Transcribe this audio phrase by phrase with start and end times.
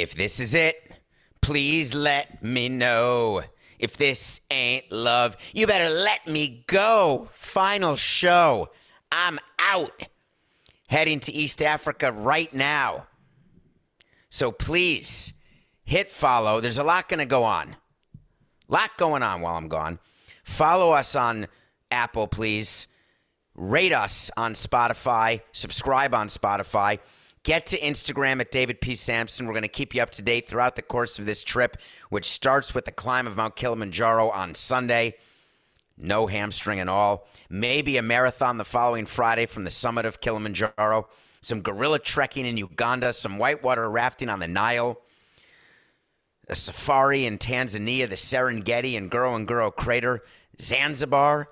[0.00, 0.92] If this is it,
[1.42, 3.42] please let me know.
[3.78, 7.28] If this ain't love, you better let me go.
[7.32, 8.70] Final show.
[9.12, 10.02] I'm out.
[10.88, 13.06] Heading to East Africa right now.
[14.30, 15.34] So please
[15.84, 16.60] hit follow.
[16.60, 17.76] There's a lot going to go on.
[18.68, 19.98] Lot going on while I'm gone.
[20.44, 21.46] Follow us on
[21.90, 22.86] Apple, please.
[23.54, 25.42] Rate us on Spotify.
[25.52, 27.00] Subscribe on Spotify.
[27.42, 28.94] Get to Instagram at David P.
[28.94, 29.46] Samson.
[29.46, 31.78] We're going to keep you up to date throughout the course of this trip,
[32.10, 35.16] which starts with the climb of Mount Kilimanjaro on Sunday.
[35.96, 37.26] No hamstring and all.
[37.48, 41.08] Maybe a marathon the following Friday from the summit of Kilimanjaro.
[41.40, 43.12] Some gorilla trekking in Uganda.
[43.14, 45.00] Some whitewater rafting on the Nile.
[46.48, 50.22] A safari in Tanzania, the Serengeti and Ngorongoro crater.
[50.60, 51.48] Zanzibar.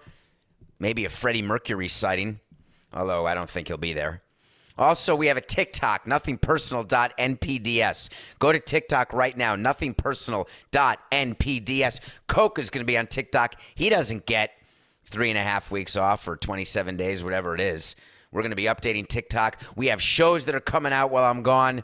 [0.78, 2.40] Maybe a Freddie Mercury sighting,
[2.92, 4.22] although I don't think he'll be there.
[4.78, 8.08] Also, we have a TikTok, nothingpersonal.npds.
[8.38, 12.00] Go to TikTok right now, nothingpersonal.npds.
[12.28, 13.56] Coke is going to be on TikTok.
[13.74, 14.52] He doesn't get
[15.04, 17.96] three and a half weeks off or 27 days, whatever it is.
[18.30, 19.60] We're going to be updating TikTok.
[19.74, 21.82] We have shows that are coming out while I'm gone,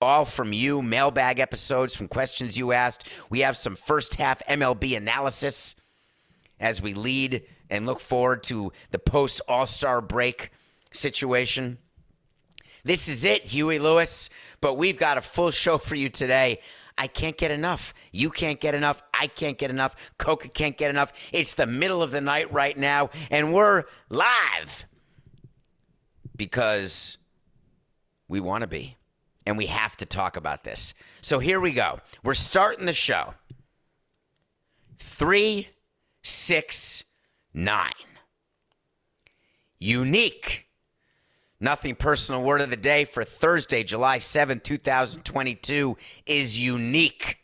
[0.00, 3.08] all from you, mailbag episodes from questions you asked.
[3.28, 5.74] We have some first half MLB analysis
[6.58, 10.52] as we lead and look forward to the post All Star break
[10.92, 11.78] situation.
[12.84, 14.30] This is it, Huey Lewis.
[14.60, 16.60] But we've got a full show for you today.
[16.96, 17.94] I can't get enough.
[18.12, 19.02] You can't get enough.
[19.14, 19.96] I can't get enough.
[20.18, 21.12] Coca can't get enough.
[21.32, 24.84] It's the middle of the night right now, and we're live
[26.36, 27.16] because
[28.28, 28.96] we want to be.
[29.46, 30.92] And we have to talk about this.
[31.22, 31.98] So here we go.
[32.22, 33.34] We're starting the show.
[34.98, 35.68] Three,
[36.22, 37.04] six,
[37.54, 37.92] nine.
[39.78, 40.66] Unique.
[41.60, 47.36] Nothing personal word of the day for Thursday, July 7th, 2022 is unique.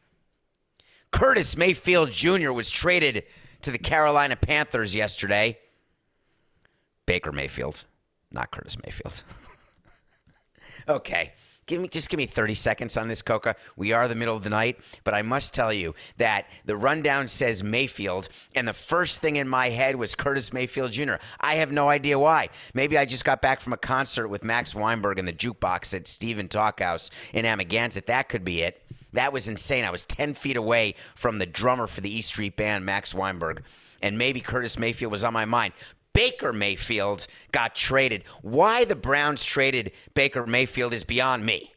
[1.10, 2.50] Curtis Mayfield Jr.
[2.52, 3.24] was traded
[3.60, 5.58] to the Carolina Panthers yesterday.
[7.04, 7.84] Baker Mayfield,
[8.32, 9.22] not Curtis Mayfield.
[10.88, 11.34] okay.
[11.66, 13.56] Give me just give me 30 seconds on this, Coca.
[13.74, 17.26] We are the middle of the night, but I must tell you that the rundown
[17.26, 21.14] says Mayfield, and the first thing in my head was Curtis Mayfield Jr.
[21.40, 22.50] I have no idea why.
[22.72, 26.06] Maybe I just got back from a concert with Max Weinberg in the jukebox at
[26.06, 28.06] Stephen Talkhouse in Amagansett.
[28.06, 28.80] That could be it.
[29.12, 29.84] That was insane.
[29.84, 33.64] I was 10 feet away from the drummer for the East Street Band, Max Weinberg,
[34.02, 35.72] and maybe Curtis Mayfield was on my mind.
[36.16, 38.24] Baker Mayfield got traded.
[38.40, 41.74] Why the Browns traded Baker Mayfield is beyond me.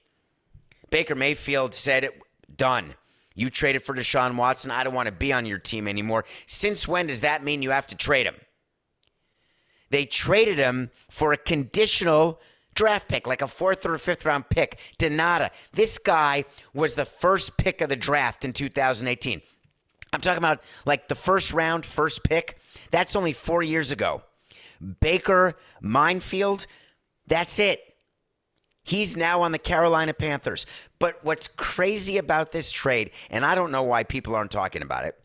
[0.89, 2.21] Baker Mayfield said, it,
[2.55, 2.95] done.
[3.35, 4.71] You traded for Deshaun Watson.
[4.71, 6.23] I don't want to be on your team anymore.
[6.45, 8.35] Since when does that mean you have to trade him?
[9.89, 12.39] They traded him for a conditional
[12.75, 14.79] draft pick, like a fourth or fifth round pick.
[14.97, 15.49] Donata.
[15.73, 19.41] This guy was the first pick of the draft in 2018.
[20.13, 22.57] I'm talking about like the first round, first pick.
[22.89, 24.23] That's only four years ago.
[25.01, 26.67] Baker Minefield,
[27.27, 27.81] that's it.
[28.83, 30.65] He's now on the Carolina Panthers.
[30.97, 35.05] But what's crazy about this trade, and I don't know why people aren't talking about
[35.05, 35.15] it,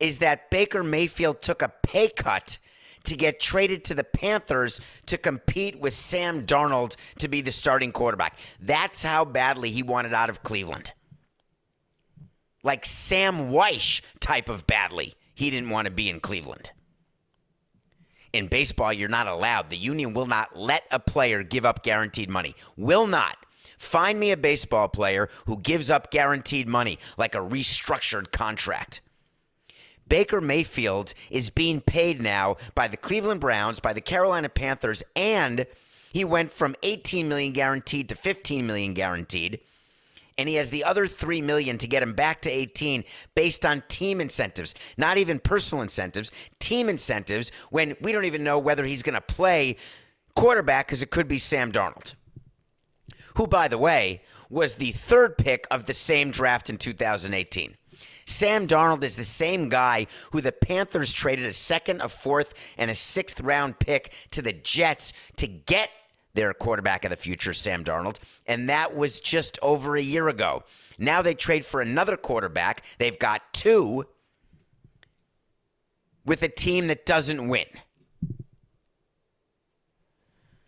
[0.00, 2.58] is that Baker Mayfield took a pay cut
[3.04, 7.92] to get traded to the Panthers to compete with Sam Darnold to be the starting
[7.92, 8.38] quarterback.
[8.60, 10.92] That's how badly he wanted out of Cleveland.
[12.62, 16.72] Like Sam Weish type of badly, he didn't want to be in Cleveland.
[18.32, 19.70] In baseball, you're not allowed.
[19.70, 22.54] The union will not let a player give up guaranteed money.
[22.76, 23.36] Will not.
[23.78, 29.00] Find me a baseball player who gives up guaranteed money like a restructured contract.
[30.08, 35.66] Baker Mayfield is being paid now by the Cleveland Browns, by the Carolina Panthers, and
[36.12, 39.60] he went from 18 million guaranteed to 15 million guaranteed.
[40.38, 43.04] And he has the other 3 million to get him back to 18
[43.34, 48.58] based on team incentives, not even personal incentives, team incentives when we don't even know
[48.58, 49.76] whether he's going to play
[50.34, 52.14] quarterback because it could be Sam Darnold,
[53.36, 57.76] who, by the way, was the third pick of the same draft in 2018.
[58.26, 62.90] Sam Darnold is the same guy who the Panthers traded a second, a fourth, and
[62.90, 65.90] a sixth round pick to the Jets to get
[66.36, 68.18] their quarterback of the future, Sam Darnold.
[68.46, 70.62] And that was just over a year ago.
[70.98, 72.82] Now they trade for another quarterback.
[72.98, 74.06] They've got two
[76.24, 77.66] with a team that doesn't win.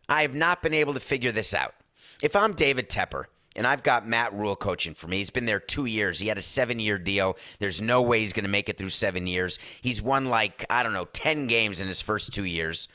[0.09, 1.75] I have not been able to figure this out.
[2.23, 3.27] If I'm David Tepper,
[3.59, 5.19] and I've got Matt Rhule coaching for me.
[5.19, 6.21] He's been there two years.
[6.21, 7.37] He had a seven year deal.
[7.59, 9.59] There's no way he's going to make it through seven years.
[9.81, 12.87] He's won like, I don't know, 10 games in his first two years.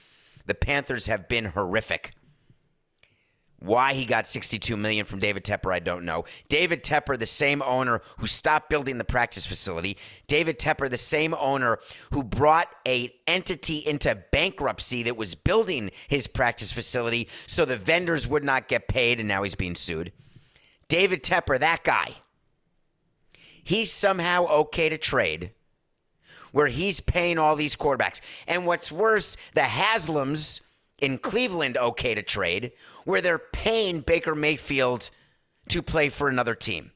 [0.45, 2.13] The Panthers have been horrific.
[3.63, 6.25] Why he got 62 million from David Tepper, I don't know.
[6.49, 9.97] David Tepper, the same owner who stopped building the practice facility.
[10.27, 11.79] David Tepper, the same owner
[12.11, 18.27] who brought a entity into bankruptcy that was building his practice facility so the vendors
[18.27, 20.11] would not get paid, and now he's being sued.
[20.89, 22.15] David Tepper, that guy.
[23.63, 25.51] He's somehow okay to trade
[26.51, 28.19] where he's paying all these quarterbacks.
[28.45, 30.59] And what's worse, the Haslams
[31.03, 32.71] in Cleveland okay to trade
[33.03, 35.09] where they're paying Baker Mayfield
[35.67, 36.91] to play for another team.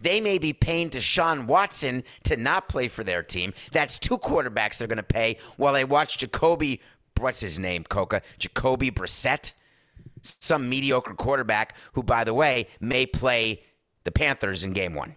[0.00, 3.54] They may be paying Deshaun Watson to not play for their team.
[3.72, 6.80] That's two quarterbacks they're going to pay while they watch Jacoby,
[7.18, 8.22] what's his name, Coca?
[8.38, 9.50] Jacoby Brissett,
[10.22, 13.64] some mediocre quarterback who, by the way, may play
[14.04, 15.16] the Panthers in game one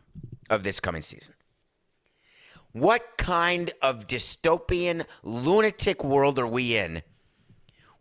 [0.50, 1.36] of this coming season.
[2.72, 7.04] What kind of dystopian, lunatic world are we in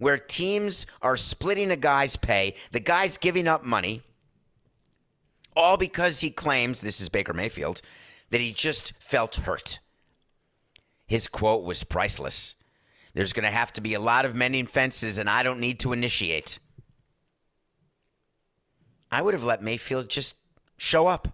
[0.04, 4.02] where teams are splitting a guy's pay, the guy's giving up money,
[5.56, 7.80] all because he claims, this is Baker Mayfield,
[8.28, 9.80] that he just felt hurt?
[11.06, 12.54] His quote was priceless.
[13.14, 15.80] There's going to have to be a lot of mending fences, and I don't need
[15.80, 16.58] to initiate.
[19.10, 20.36] I would have let Mayfield just
[20.76, 21.28] show up.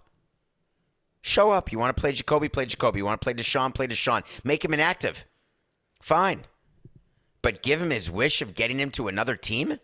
[1.22, 1.72] Show up.
[1.72, 2.48] You want to play Jacoby?
[2.48, 3.00] Play Jacoby.
[3.00, 3.74] You want to play Deshaun?
[3.74, 4.22] Play Deshaun.
[4.44, 5.26] Make him inactive.
[6.00, 6.44] Fine.
[7.42, 9.78] But give him his wish of getting him to another team?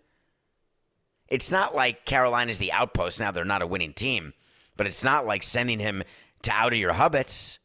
[1.29, 3.19] It's not like Carolina's the outpost.
[3.19, 4.35] Now they're not a winning team,
[4.77, 6.03] but it's not like sending him
[6.43, 7.59] to out of your hubbits.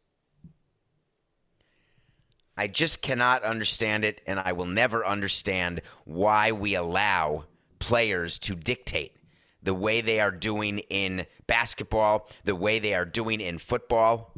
[2.58, 7.46] I just cannot understand it, and I will never understand why we allow
[7.80, 9.16] players to dictate
[9.64, 14.34] the way they are doing in basketball, the way they are doing in football.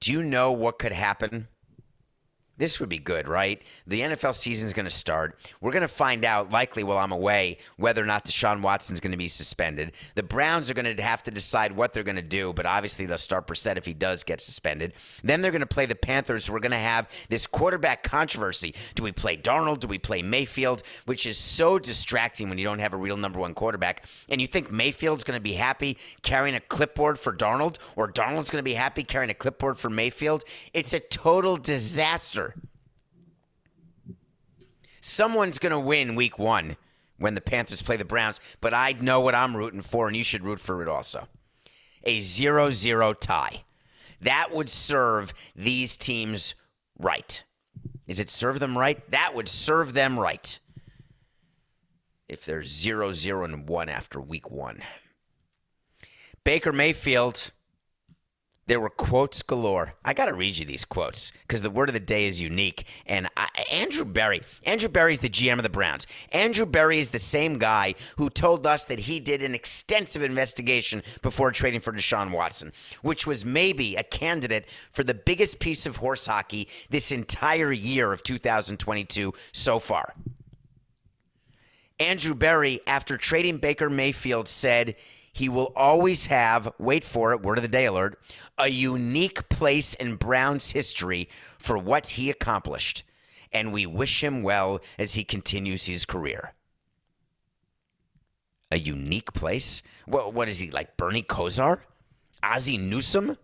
[0.00, 1.48] Do you know what could happen
[2.58, 3.60] this would be good, right?
[3.86, 5.38] The NFL season is going to start.
[5.60, 9.12] We're going to find out, likely while I'm away, whether or not Deshaun Watson's going
[9.12, 9.92] to be suspended.
[10.14, 13.06] The Browns are going to have to decide what they're going to do, but obviously
[13.06, 14.94] they'll start Brissett if he does get suspended.
[15.22, 16.50] Then they're going to play the Panthers.
[16.50, 18.74] We're going to have this quarterback controversy.
[18.94, 19.80] Do we play Darnold?
[19.80, 20.82] Do we play Mayfield?
[21.04, 24.04] Which is so distracting when you don't have a real number one quarterback.
[24.28, 28.50] And you think Mayfield's going to be happy carrying a clipboard for Darnold, or Darnold's
[28.50, 30.44] going to be happy carrying a clipboard for Mayfield?
[30.72, 32.45] It's a total disaster.
[35.06, 36.76] Someone's going to win week one
[37.16, 40.24] when the Panthers play the Browns, but I know what I'm rooting for, and you
[40.24, 41.28] should root for it also.
[42.02, 43.62] A 0 0 tie.
[44.20, 46.56] That would serve these teams
[46.98, 47.44] right.
[48.08, 49.08] Is it serve them right?
[49.12, 50.58] That would serve them right
[52.28, 54.82] if they're 0 0 and 1 after week one.
[56.42, 57.52] Baker Mayfield
[58.66, 59.94] there were quotes galore.
[60.04, 62.86] I got to read you these quotes because the word of the day is unique.
[63.06, 66.06] And I, Andrew Berry, Andrew Berry is the GM of the Browns.
[66.32, 71.02] Andrew Berry is the same guy who told us that he did an extensive investigation
[71.22, 75.96] before trading for Deshaun Watson, which was maybe a candidate for the biggest piece of
[75.96, 80.12] horse hockey this entire year of 2022 so far.
[81.98, 84.96] Andrew Berry, after trading Baker Mayfield, said
[85.36, 88.18] he will always have, wait for it, word of the day alert,
[88.56, 91.28] a unique place in Brown's history
[91.58, 93.04] for what he accomplished.
[93.52, 96.54] And we wish him well as he continues his career.
[98.70, 99.82] A unique place?
[100.06, 101.80] What, what is he, like Bernie Kosar?
[102.42, 103.36] Ozzie Newsome?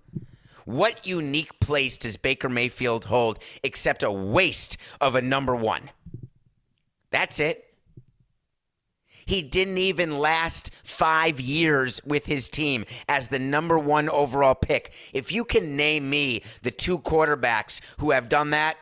[0.64, 5.90] What unique place does Baker Mayfield hold except a waste of a number one?
[7.11, 7.72] That's it.
[9.33, 14.93] He didn't even last five years with his team as the number one overall pick.
[15.15, 18.77] If you can name me the two quarterbacks who have done that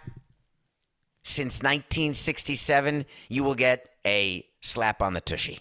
[1.23, 5.61] since 1967, you will get a slap on the tushy.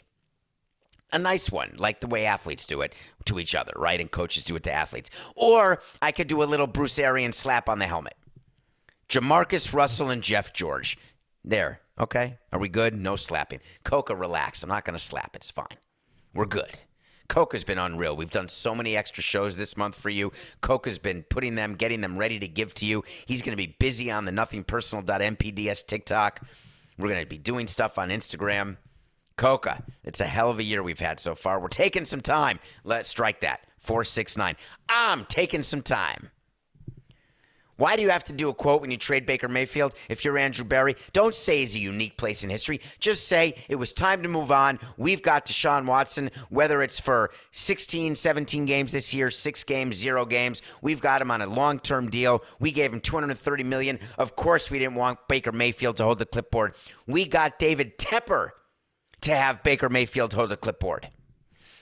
[1.14, 4.02] A nice one, like the way athletes do it to each other, right?
[4.02, 5.12] And coaches do it to athletes.
[5.36, 8.18] Or I could do a little Bruce Arians slap on the helmet.
[9.08, 10.98] Jamarcus Russell and Jeff George.
[11.44, 11.82] There.
[12.00, 12.38] Okay.
[12.52, 12.94] Are we good?
[12.94, 13.60] No slapping.
[13.84, 14.64] Coca, relax.
[14.64, 15.36] I'm not going to slap.
[15.36, 15.78] It's fine.
[16.34, 16.80] We're good.
[17.28, 18.16] Coca's been unreal.
[18.16, 20.32] We've done so many extra shows this month for you.
[20.62, 23.04] Coca's been putting them, getting them ready to give to you.
[23.28, 26.42] He's going to be busy on the nothingpersonal.mpds TikTok.
[26.98, 28.78] We're going to be doing stuff on Instagram.
[29.38, 31.62] Coca, it's a hell of a year we've had so far.
[31.62, 32.60] We're taking some time.
[32.84, 33.62] Let's strike that.
[33.78, 34.58] 469.
[34.90, 36.30] I'm taking some time.
[37.80, 39.94] Why do you have to do a quote when you trade Baker Mayfield?
[40.10, 42.82] If you're Andrew Berry, don't say he's a unique place in history.
[43.00, 44.80] Just say it was time to move on.
[44.98, 50.26] We've got Deshaun Watson, whether it's for 16, 17 games this year, six games, zero
[50.26, 50.62] games.
[50.82, 52.44] We've got him on a long-term deal.
[52.60, 53.98] We gave him 230 million.
[54.18, 56.76] Of course, we didn't want Baker Mayfield to hold the clipboard.
[57.08, 58.50] We got David Tepper
[59.22, 61.08] to have Baker Mayfield hold the clipboard.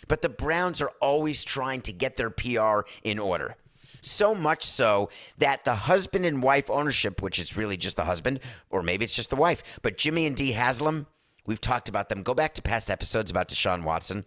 [0.08, 3.56] But the Browns are always trying to get their PR in order.
[4.02, 8.40] So much so that the husband and wife ownership, which is really just the husband,
[8.70, 11.08] or maybe it's just the wife, but Jimmy and Dee Haslam,
[11.46, 12.24] we've talked about them.
[12.24, 14.26] Go back to past episodes about Deshaun Watson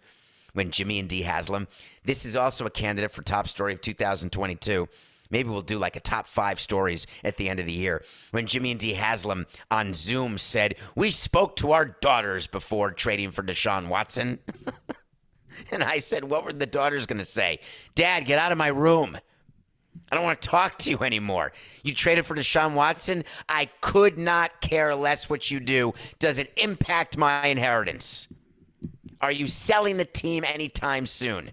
[0.53, 1.67] when Jimmy and Dee Haslam.
[2.03, 4.87] This is also a candidate for top story of 2022.
[5.29, 8.03] Maybe we'll do like a top five stories at the end of the year.
[8.31, 13.31] When Jimmy and Dee Haslam on Zoom said, We spoke to our daughters before trading
[13.31, 14.39] for Deshaun Watson.
[15.71, 17.59] and I said, What were the daughters going to say?
[17.95, 19.17] Dad, get out of my room.
[20.11, 21.53] I don't want to talk to you anymore.
[21.83, 23.23] You traded for Deshaun Watson.
[23.47, 25.93] I could not care less what you do.
[26.19, 28.27] Does it impact my inheritance?
[29.21, 31.51] Are you selling the team anytime soon?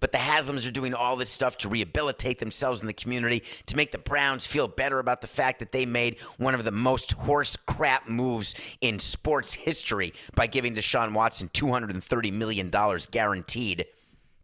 [0.00, 3.76] But the Haslams are doing all this stuff to rehabilitate themselves in the community, to
[3.76, 7.12] make the Browns feel better about the fact that they made one of the most
[7.12, 12.70] horse crap moves in sports history by giving Deshaun Watson $230 million
[13.10, 13.86] guaranteed.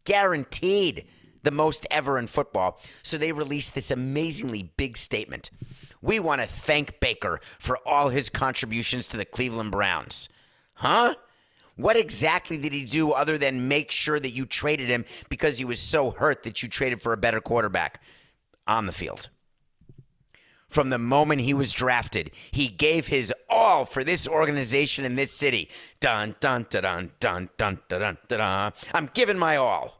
[0.05, 1.07] Guaranteed
[1.43, 2.81] the most ever in football.
[3.03, 5.51] So they released this amazingly big statement.
[6.03, 10.29] We want to thank Baker for all his contributions to the Cleveland Browns.
[10.75, 11.15] Huh?
[11.77, 15.65] What exactly did he do other than make sure that you traded him because he
[15.65, 18.03] was so hurt that you traded for a better quarterback
[18.67, 19.29] on the field?
[20.69, 25.33] From the moment he was drafted, he gave his all for this organization in this
[25.33, 25.69] city.
[25.99, 28.39] Dun dun dun dun dun dun dun dun.
[28.39, 28.73] dun.
[28.95, 30.00] I'm giving my all.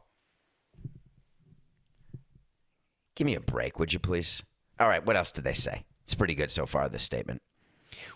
[3.21, 4.41] Give me a break, would you please?
[4.79, 5.85] All right, what else did they say?
[6.01, 7.39] It's pretty good so far, this statement.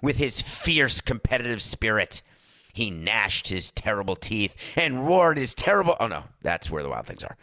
[0.01, 2.23] With his fierce competitive spirit,
[2.73, 5.95] he gnashed his terrible teeth and roared his terrible.
[5.99, 7.37] Oh, no, that's where the wild things are.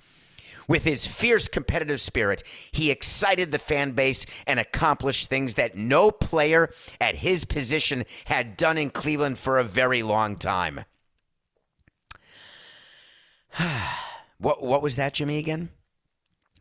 [0.67, 2.43] With his fierce competitive spirit,
[2.73, 6.69] he excited the fan base and accomplished things that no player
[7.01, 10.85] at his position had done in Cleveland for a very long time.
[14.39, 15.69] what, what was that, Jimmy, again?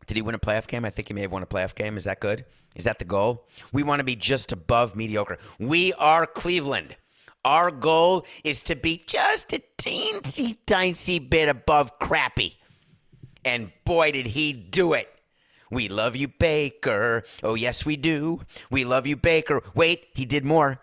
[0.06, 0.84] Did he win a playoff game?
[0.84, 1.96] I think he may have won a playoff game.
[1.96, 2.44] Is that good?
[2.74, 3.48] Is that the goal?
[3.72, 5.38] We want to be just above mediocre.
[5.58, 6.96] We are Cleveland.
[7.44, 12.58] Our goal is to be just a teensy tiny bit above crappy.
[13.44, 15.08] And boy, did he do it.
[15.70, 17.24] We love you, Baker.
[17.42, 18.42] Oh, yes, we do.
[18.70, 19.62] We love you, Baker.
[19.74, 20.80] Wait, he did more.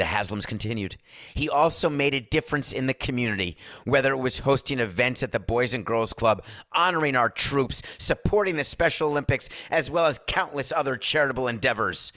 [0.00, 0.96] The Haslams continued.
[1.34, 5.38] He also made a difference in the community, whether it was hosting events at the
[5.38, 6.42] Boys and Girls Club,
[6.72, 12.14] honoring our troops, supporting the Special Olympics, as well as countless other charitable endeavors.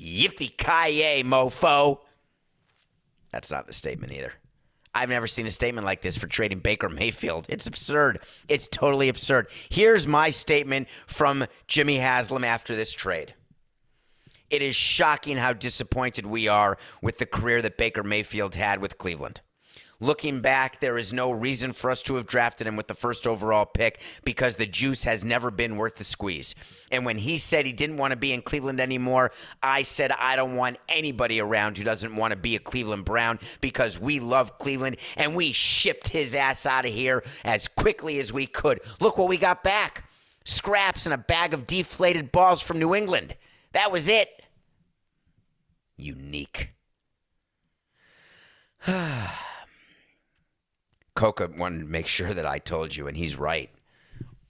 [0.00, 1.98] Yippee ki mofo!
[3.30, 4.32] That's not the statement either.
[4.94, 7.44] I've never seen a statement like this for trading Baker Mayfield.
[7.50, 8.20] It's absurd.
[8.48, 9.48] It's totally absurd.
[9.68, 13.34] Here's my statement from Jimmy Haslam after this trade.
[14.52, 18.98] It is shocking how disappointed we are with the career that Baker Mayfield had with
[18.98, 19.40] Cleveland.
[19.98, 23.26] Looking back, there is no reason for us to have drafted him with the first
[23.26, 26.54] overall pick because the juice has never been worth the squeeze.
[26.90, 29.32] And when he said he didn't want to be in Cleveland anymore,
[29.62, 33.38] I said I don't want anybody around who doesn't want to be a Cleveland Brown
[33.62, 38.34] because we love Cleveland and we shipped his ass out of here as quickly as
[38.34, 38.80] we could.
[39.00, 40.10] Look what we got back
[40.44, 43.34] scraps and a bag of deflated balls from New England.
[43.72, 44.41] That was it.
[45.96, 46.74] Unique.
[51.14, 53.70] Coca wanted to make sure that I told you, and he's right.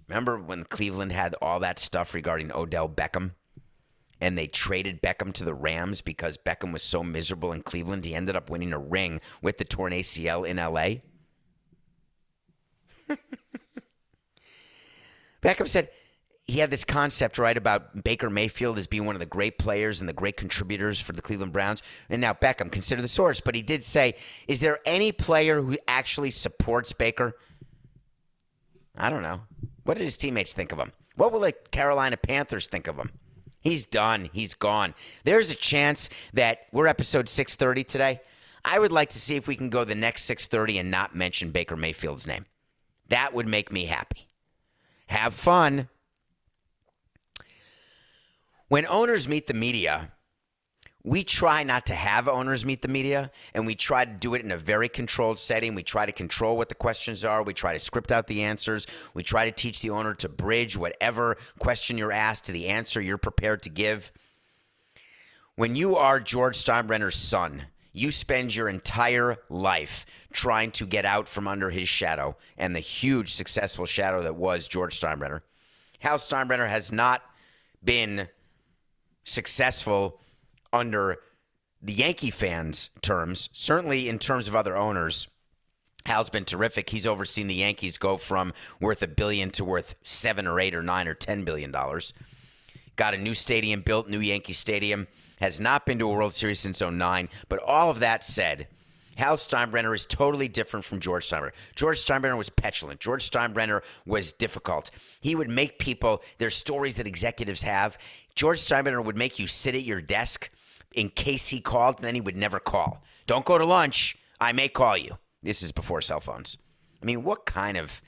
[0.09, 3.33] Remember when Cleveland had all that stuff regarding Odell Beckham?
[4.21, 8.15] And they traded Beckham to the Rams because Beckham was so miserable in Cleveland, he
[8.15, 11.01] ended up winning a ring with the torn ACL in LA.
[15.43, 15.91] Beckham said,
[16.47, 20.01] he had this concept right about Baker Mayfield as being one of the great players
[20.01, 21.83] and the great contributors for the Cleveland Browns.
[22.11, 24.17] And now Beckham, consider the source, but he did say,
[24.49, 27.37] "Is there any player who actually supports Baker?"
[28.97, 29.43] I don't know.
[29.85, 30.93] What did his teammates think of him?
[31.17, 33.13] What will the Carolina Panthers think of him?
[33.61, 34.29] He's done.
[34.33, 34.95] He's gone.
[35.25, 38.21] There's a chance that we're episode 630 today.
[38.65, 41.51] I would like to see if we can go the next 630 and not mention
[41.51, 42.47] Baker Mayfield's name.
[43.09, 44.29] That would make me happy.
[45.07, 45.89] Have fun.
[48.73, 50.11] When owners meet the media,
[51.05, 54.43] we try not to have owners meet the media and we try to do it
[54.43, 55.75] in a very controlled setting.
[55.75, 57.43] We try to control what the questions are.
[57.43, 58.87] We try to script out the answers.
[59.13, 63.03] We try to teach the owner to bridge whatever question you're asked to the answer
[63.03, 64.11] you're prepared to give.
[65.55, 71.29] When you are George Steinbrenner's son, you spend your entire life trying to get out
[71.29, 75.43] from under his shadow and the huge successful shadow that was George Steinbrenner.
[75.99, 77.21] Hal Steinbrenner has not
[77.85, 78.29] been
[79.25, 80.21] successful
[80.73, 81.19] under
[81.83, 85.29] the Yankee fans' terms, certainly in terms of other owners.
[86.07, 86.91] Hal's been terrific.
[86.91, 90.83] He's overseen the Yankees go from worth a billion to worth seven or eight or
[90.83, 92.13] nine or ten billion dollars.
[92.97, 95.07] Got a new stadium built, new Yankee Stadium.
[95.41, 97.29] Has not been to a World Series since 09.
[97.49, 98.69] But all of that said,
[99.17, 101.53] Hal Steinbrenner is totally different from George Steinbrenner.
[101.75, 103.01] George Steinbrenner was petulant.
[103.01, 104.91] George Steinbrenner was difficult.
[105.21, 107.99] He would make people, there's stories that executives have.
[108.35, 110.51] George Steinbrenner would make you sit at your desk
[110.95, 113.03] in case he called, and then he would never call.
[113.27, 114.17] Don't go to lunch.
[114.41, 115.17] I may call you.
[115.43, 116.57] This is before cell phones.
[117.03, 118.01] I mean, what kind of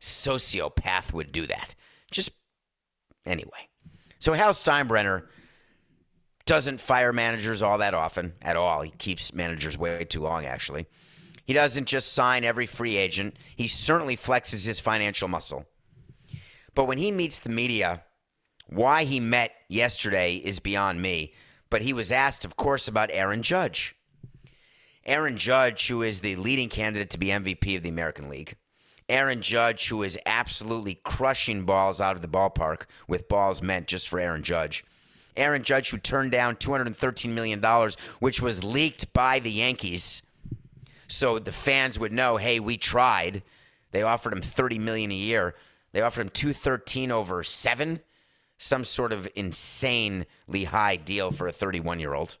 [0.00, 1.74] sociopath would do that?
[2.10, 2.30] Just
[3.24, 3.68] anyway.
[4.18, 5.26] So Hal Steinbrenner
[6.44, 8.82] doesn't fire managers all that often at all.
[8.82, 10.86] He keeps managers way too long, actually.
[11.44, 15.64] He doesn't just sign every free agent, he certainly flexes his financial muscle.
[16.74, 18.02] But when he meets the media,
[18.68, 21.32] why he met yesterday is beyond me.
[21.70, 23.96] But he was asked, of course, about Aaron Judge.
[25.04, 28.56] Aaron Judge, who is the leading candidate to be MVP of the American League.
[29.08, 34.08] Aaron Judge, who is absolutely crushing balls out of the ballpark with balls meant just
[34.08, 34.84] for Aaron Judge.
[35.36, 37.62] Aaron Judge, who turned down $213 million,
[38.18, 40.22] which was leaked by the Yankees.
[41.08, 43.42] So the fans would know, hey, we tried.
[43.92, 45.54] They offered him 30 million a year.
[45.92, 48.00] They offered him 213 over 7,
[48.58, 52.36] some sort of insanely high deal for a 31-year-old.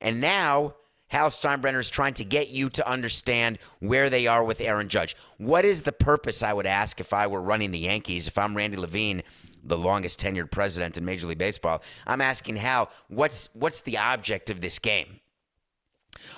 [0.00, 0.74] And now
[1.08, 5.16] Hal Steinbrenner is trying to get you to understand where they are with Aaron Judge.
[5.38, 8.56] What is the purpose, I would ask, if I were running the Yankees, if I'm
[8.56, 9.22] Randy Levine,
[9.62, 11.82] the longest tenured president in Major League Baseball?
[12.06, 15.20] I'm asking Hal, what's what's the object of this game?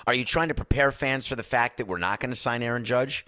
[0.05, 2.61] Are you trying to prepare fans for the fact that we're not going to sign
[2.61, 3.25] Aaron Judge?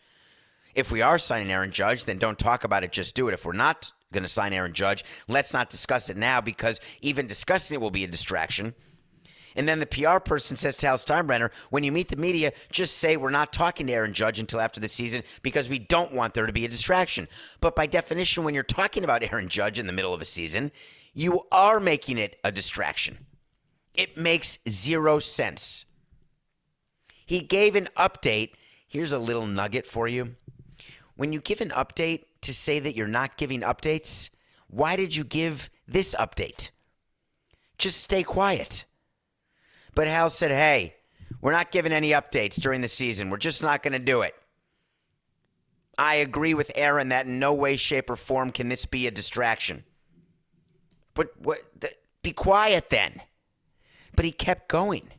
[0.76, 3.34] If we are signing Aaron Judge, then don't talk about it, just do it.
[3.34, 7.28] If we're not going to sign Aaron Judge, let's not discuss it now because even
[7.28, 8.74] discussing it will be a distraction.
[9.56, 12.98] And then the PR person says to Hal Steinbrenner, when you meet the media, just
[12.98, 16.34] say we're not talking to Aaron Judge until after the season because we don't want
[16.34, 17.28] there to be a distraction.
[17.60, 20.72] But by definition, when you're talking about Aaron Judge in the middle of a season,
[21.14, 23.26] you are making it a distraction.
[23.94, 25.86] It makes zero sense.
[27.26, 28.54] He gave an update.
[28.88, 30.36] Here's a little nugget for you.
[31.16, 34.30] When you give an update to say that you're not giving updates,
[34.68, 36.72] why did you give this update?
[37.78, 38.86] Just stay quiet.
[39.96, 40.96] But Hal said, hey,
[41.42, 43.30] we're not giving any updates during the season.
[43.30, 44.36] We're just not going to do it.
[45.98, 49.12] I agree with Aaron that in no way, shape, or form can this be a
[49.12, 49.84] distraction.
[51.14, 51.60] But what?
[51.78, 51.92] The,
[52.24, 53.22] be quiet then.
[54.16, 55.10] But he kept going.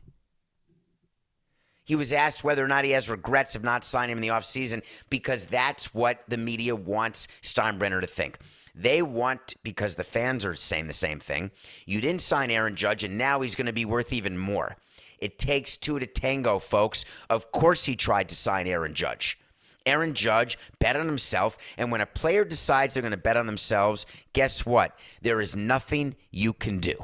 [1.83, 4.27] He was asked whether or not he has regrets of not signing him in the
[4.29, 8.37] offseason because that's what the media wants Steinbrenner to think.
[8.73, 11.51] They want, because the fans are saying the same thing,
[11.85, 14.77] you didn't sign Aaron Judge, and now he's going to be worth even more.
[15.19, 17.05] It takes two to tango, folks.
[17.29, 19.37] Of course, he tried to sign Aaron Judge.
[19.85, 23.45] Aaron Judge bet on himself, and when a player decides they're going to bet on
[23.45, 24.97] themselves, guess what?
[25.21, 26.95] There is nothing you can do.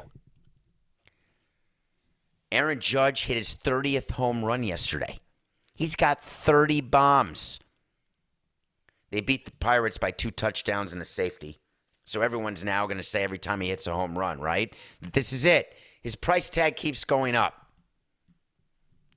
[2.50, 5.20] Aaron Judge hit his 30th home run yesterday.
[5.74, 7.60] He's got 30 bombs.
[9.10, 11.60] They beat the Pirates by two touchdowns and a safety.
[12.04, 14.74] So everyone's now going to say every time he hits a home run, right?
[15.12, 15.74] This is it.
[16.02, 17.66] His price tag keeps going up.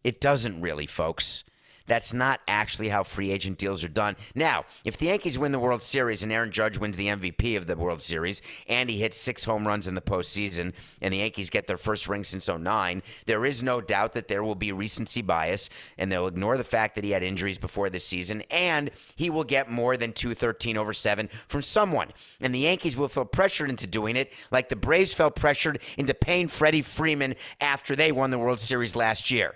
[0.04, 1.44] It doesn't really, folks.
[1.88, 4.16] That's not actually how free agent deals are done.
[4.36, 7.68] Now, if the Yankees win the World Series and Aaron Judge wins the MVP of
[7.68, 11.50] the World Series and he hits six home runs in the postseason and the Yankees
[11.50, 15.22] get their first ring since 09, there is no doubt that there will be recency
[15.22, 19.30] bias and they'll ignore the fact that he had injuries before this season and he
[19.30, 22.10] will get more than 213 over 7 from someone.
[22.42, 26.14] And the Yankees will feel pressured into doing it like the Braves felt pressured into
[26.14, 29.56] paying Freddie Freeman after they won the World Series last year.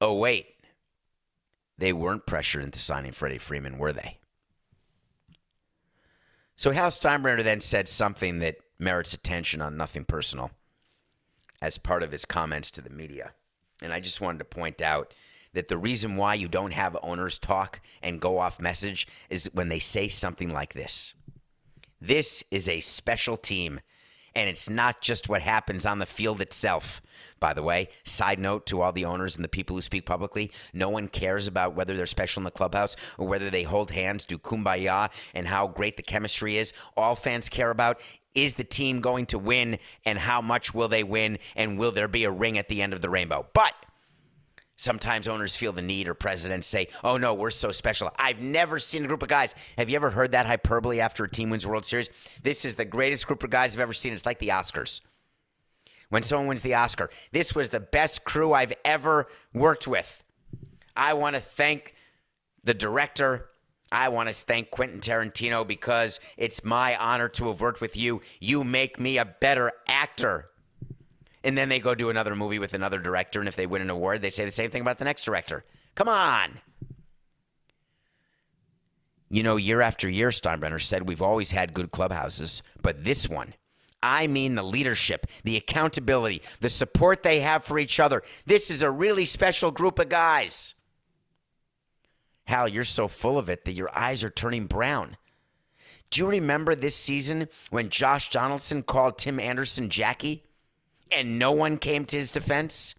[0.00, 0.46] Oh, wait.
[1.78, 4.18] They weren't pressured into signing Freddie Freeman, were they?
[6.56, 10.50] So Hal Steinbrenner then said something that merits attention on Nothing Personal
[11.62, 13.32] as part of his comments to the media.
[13.82, 15.14] And I just wanted to point out
[15.52, 19.68] that the reason why you don't have owners talk and go off message is when
[19.68, 21.14] they say something like this.
[22.00, 23.80] This is a special team,
[24.34, 27.00] and it's not just what happens on the field itself.
[27.38, 30.52] By the way, side note to all the owners and the people who speak publicly
[30.72, 34.24] no one cares about whether they're special in the clubhouse or whether they hold hands,
[34.24, 36.72] do kumbaya, and how great the chemistry is.
[36.96, 38.00] All fans care about
[38.34, 42.08] is the team going to win and how much will they win and will there
[42.08, 43.46] be a ring at the end of the rainbow.
[43.52, 43.74] But
[44.80, 48.78] Sometimes owners feel the need, or presidents say, "Oh no, we're so special." I've never
[48.78, 49.54] seen a group of guys.
[49.76, 52.08] Have you ever heard that hyperbole after a team wins World Series?
[52.42, 54.14] This is the greatest group of guys I've ever seen.
[54.14, 55.02] It's like the Oscars.
[56.08, 60.24] When someone wins the Oscar, this was the best crew I've ever worked with.
[60.96, 61.94] I want to thank
[62.64, 63.50] the director.
[63.92, 68.22] I want to thank Quentin Tarantino because it's my honor to have worked with you.
[68.40, 70.49] You make me a better actor
[71.44, 73.90] and then they go do another movie with another director, and if they win an
[73.90, 75.64] award, they say the same thing about the next director.
[75.94, 76.60] Come on.
[79.30, 83.54] You know, year after year, Steinbrenner said we've always had good clubhouses, but this one,
[84.02, 88.22] I mean the leadership, the accountability, the support they have for each other.
[88.46, 90.74] This is a really special group of guys.
[92.44, 95.16] Hal, you're so full of it that your eyes are turning brown.
[96.10, 100.44] Do you remember this season when Josh Donaldson called Tim Anderson Jackie?
[101.12, 102.94] And no one came to his defense?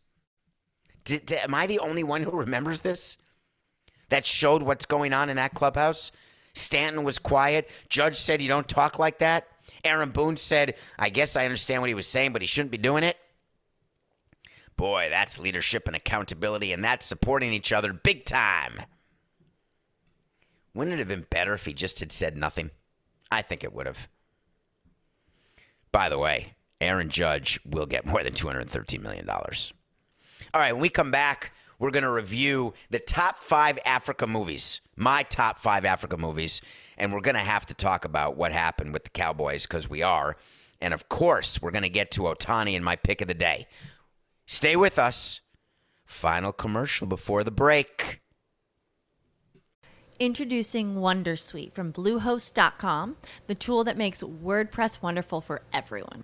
[1.04, 3.18] Did, did, am I the only one who remembers this?
[4.10, 6.12] That showed what's going on in that clubhouse?
[6.54, 7.70] Stanton was quiet.
[7.88, 9.48] Judge said, You don't talk like that.
[9.84, 12.78] Aaron Boone said, I guess I understand what he was saying, but he shouldn't be
[12.78, 13.18] doing it.
[14.78, 18.82] Boy, that's leadership and accountability, and that's supporting each other big time.
[20.74, 22.72] Wouldn't it have been better if he just had said nothing?
[23.32, 24.08] I think it would have.
[25.92, 29.30] By the way, Aaron Judge will get more than $213 million.
[29.30, 29.46] All
[30.56, 35.24] right, when we come back, we're going to review the top five Africa movies, my
[35.24, 36.62] top five Africa movies,
[36.98, 40.04] and we're going to have to talk about what happened with the Cowboys because we
[40.04, 40.38] are.
[40.82, 43.68] And of course, we're going to get to Ohtani and my pick of the day.
[44.46, 45.42] Stay with us.
[46.06, 48.22] Final commercial before the break.
[50.20, 53.16] Introducing Wondersuite from Bluehost.com,
[53.48, 56.24] the tool that makes WordPress wonderful for everyone.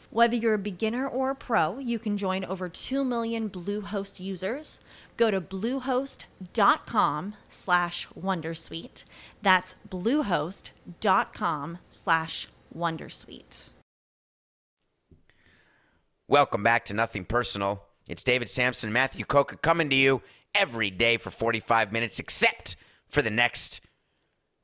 [0.11, 4.81] Whether you're a beginner or a pro, you can join over 2 million Bluehost users.
[5.15, 9.05] Go to bluehost.com slash wondersuite.
[9.41, 13.69] That's bluehost.com slash wondersuite.
[16.27, 17.81] Welcome back to Nothing Personal.
[18.09, 20.21] It's David Samson, Matthew Coca coming to you
[20.53, 22.75] every day for 45 minutes, except
[23.07, 23.79] for the next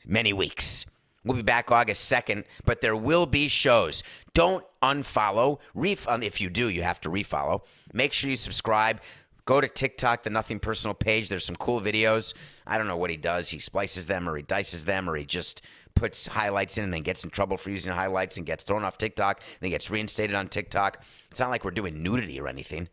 [0.05, 0.85] many weeks.
[1.27, 4.03] We'll be back August 2nd, but there will be shows.
[4.33, 5.59] Don't unfollow.
[5.73, 7.61] Ref- if you do, you have to refollow.
[7.93, 9.01] Make sure you subscribe.
[9.45, 11.29] Go to TikTok, the Nothing Personal page.
[11.29, 12.33] There's some cool videos.
[12.65, 13.49] I don't know what he does.
[13.49, 15.61] He splices them or he dices them or he just
[15.95, 18.97] puts highlights in and then gets in trouble for using highlights and gets thrown off
[18.97, 21.03] TikTok, then gets reinstated on TikTok.
[21.31, 22.89] It's not like we're doing nudity or anything.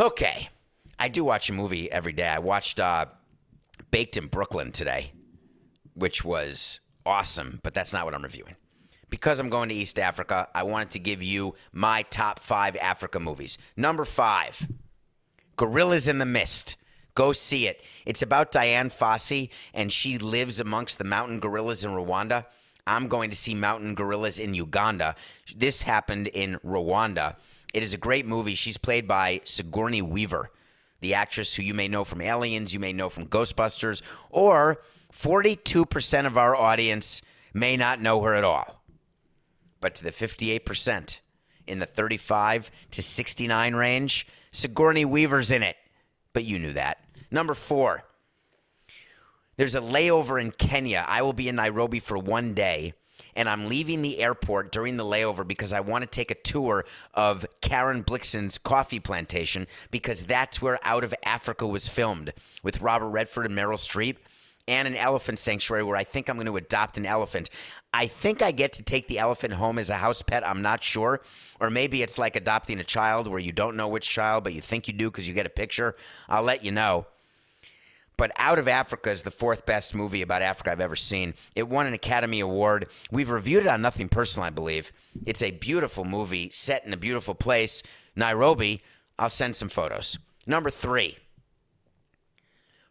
[0.00, 0.50] Okay.
[0.98, 2.28] I do watch a movie every day.
[2.28, 3.06] I watched uh,
[3.90, 5.12] Baked in Brooklyn today,
[5.94, 8.56] which was awesome, but that's not what I'm reviewing.
[9.10, 13.20] Because I'm going to East Africa, I wanted to give you my top five Africa
[13.20, 13.58] movies.
[13.76, 14.66] Number five,
[15.56, 16.76] Gorillas in the Mist.
[17.14, 17.82] Go see it.
[18.06, 22.46] It's about Dian Fossey, and she lives amongst the mountain gorillas in Rwanda.
[22.86, 25.14] I'm going to see mountain gorillas in Uganda.
[25.54, 27.36] This happened in Rwanda.
[27.74, 28.54] It is a great movie.
[28.54, 30.50] She's played by Sigourney Weaver,
[31.00, 36.26] the actress who you may know from Aliens, you may know from Ghostbusters, or 42%
[36.26, 37.22] of our audience
[37.52, 38.82] may not know her at all.
[39.80, 41.20] But to the 58%
[41.66, 45.76] in the 35 to 69 range, Sigourney Weaver's in it.
[46.32, 46.98] But you knew that.
[47.30, 48.04] Number four,
[49.56, 51.04] there's a layover in Kenya.
[51.06, 52.94] I will be in Nairobi for one day,
[53.36, 56.84] and I'm leaving the airport during the layover because I want to take a tour
[57.14, 63.08] of Karen Blixen's coffee plantation because that's where Out of Africa was filmed with Robert
[63.08, 64.16] Redford and Meryl Streep
[64.68, 67.50] and an elephant sanctuary where I think I'm going to adopt an elephant.
[67.92, 70.46] I think I get to take the elephant home as a house pet.
[70.46, 71.20] I'm not sure.
[71.60, 74.60] Or maybe it's like adopting a child where you don't know which child, but you
[74.60, 75.96] think you do because you get a picture.
[76.28, 77.06] I'll let you know.
[78.16, 81.34] But Out of Africa is the fourth best movie about Africa I've ever seen.
[81.56, 82.86] It won an Academy Award.
[83.10, 84.92] We've reviewed it on Nothing Personal, I believe.
[85.26, 87.82] It's a beautiful movie set in a beautiful place,
[88.14, 88.82] Nairobi.
[89.18, 90.18] I'll send some photos.
[90.46, 91.18] Number three.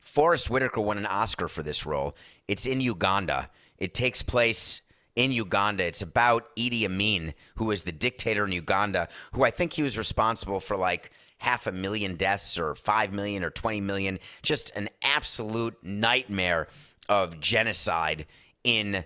[0.01, 2.15] Forest Whitaker won an Oscar for this role.
[2.47, 3.49] It's in Uganda.
[3.77, 4.81] It takes place
[5.15, 5.85] in Uganda.
[5.85, 9.97] It's about Idi Amin, who is the dictator in Uganda, who I think he was
[9.97, 14.19] responsible for like half a million deaths or 5 million or 20 million.
[14.41, 16.67] Just an absolute nightmare
[17.07, 18.25] of genocide
[18.63, 19.05] in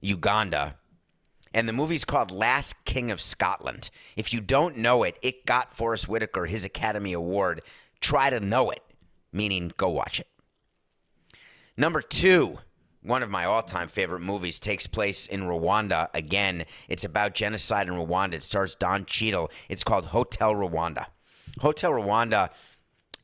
[0.00, 0.76] Uganda.
[1.54, 3.90] And the movie's called Last King of Scotland.
[4.16, 7.62] If you don't know it, it got Forest Whitaker his Academy Award.
[8.00, 8.82] Try to know it,
[9.32, 10.26] meaning go watch it.
[11.76, 12.58] Number two,
[13.02, 16.08] one of my all time favorite movies, takes place in Rwanda.
[16.14, 18.34] Again, it's about genocide in Rwanda.
[18.34, 19.50] It stars Don Cheadle.
[19.68, 21.06] It's called Hotel Rwanda.
[21.60, 22.50] Hotel Rwanda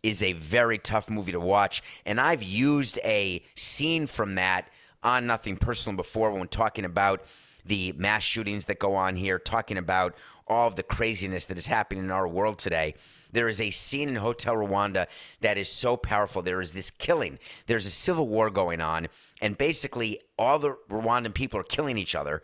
[0.03, 4.71] is a very tough movie to watch, and I've used a scene from that
[5.03, 7.25] on Nothing Personal before when talking about
[7.65, 10.15] the mass shootings that go on here, talking about
[10.47, 12.95] all of the craziness that is happening in our world today.
[13.33, 15.07] There is a scene in Hotel Rwanda
[15.41, 16.43] that is so powerful.
[16.43, 17.39] There is this killing.
[17.67, 19.09] There's a civil war going on,
[19.41, 22.43] and basically all the Rwandan people are killing each other.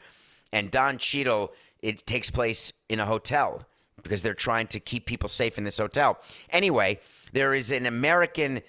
[0.53, 3.67] And Don Cheadle, it takes place in a hotel
[4.03, 6.19] because they're trying to keep people safe in this hotel.
[6.51, 7.01] Anyway,
[7.33, 8.61] there is an American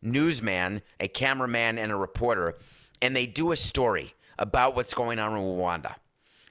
[0.00, 2.54] newsman, a cameraman, and a reporter,
[3.02, 5.96] and they do a story about what's going on in Rwanda.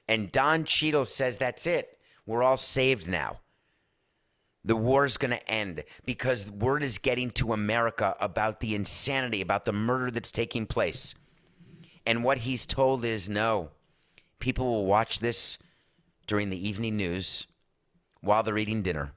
[0.06, 1.98] And Don Cheadle says, That's it.
[2.26, 3.40] We're all saved now.
[4.68, 9.40] The war is going to end because word is getting to America about the insanity,
[9.40, 11.14] about the murder that's taking place.
[12.04, 13.70] And what he's told is no,
[14.40, 15.56] people will watch this
[16.26, 17.46] during the evening news
[18.20, 19.12] while they're eating dinner.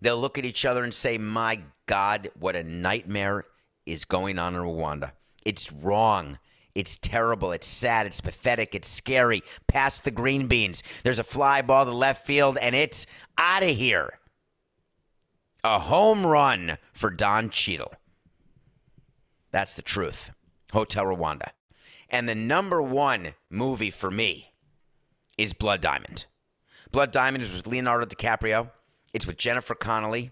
[0.00, 3.44] They'll look at each other and say, My God, what a nightmare
[3.86, 5.12] is going on in Rwanda.
[5.44, 6.40] It's wrong.
[6.76, 7.52] It's terrible.
[7.52, 8.04] It's sad.
[8.04, 8.74] It's pathetic.
[8.74, 9.42] It's scary.
[9.66, 10.82] Past the green beans.
[11.04, 13.06] There's a fly ball to left field, and it's
[13.38, 14.18] out of here.
[15.64, 17.94] A home run for Don Cheadle.
[19.52, 20.30] That's the truth.
[20.70, 21.48] Hotel Rwanda.
[22.10, 24.52] And the number one movie for me
[25.38, 26.26] is Blood Diamond.
[26.92, 28.70] Blood Diamond is with Leonardo DiCaprio.
[29.14, 30.30] It's with Jennifer Connelly.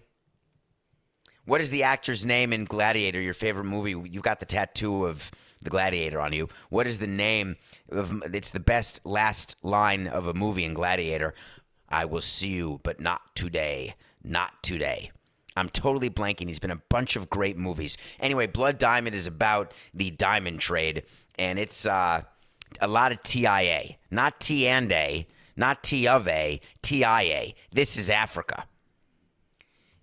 [1.45, 3.91] What is the actor's name in Gladiator, your favorite movie?
[3.91, 5.31] You've got the tattoo of
[5.65, 6.47] the Gladiator on you.
[6.69, 7.57] What is the name
[7.89, 11.33] of it's the best last line of a movie in Gladiator?
[11.89, 13.95] I will see you, but not today.
[14.23, 15.11] Not today.
[15.57, 16.47] I'm totally blanking.
[16.47, 17.97] He's been a bunch of great movies.
[18.19, 21.03] Anyway, Blood Diamond is about the diamond trade,
[21.35, 22.23] and it's uh,
[22.81, 27.53] a lot of TIA, not T and A, not T of A, TIA.
[27.71, 28.65] This is Africa.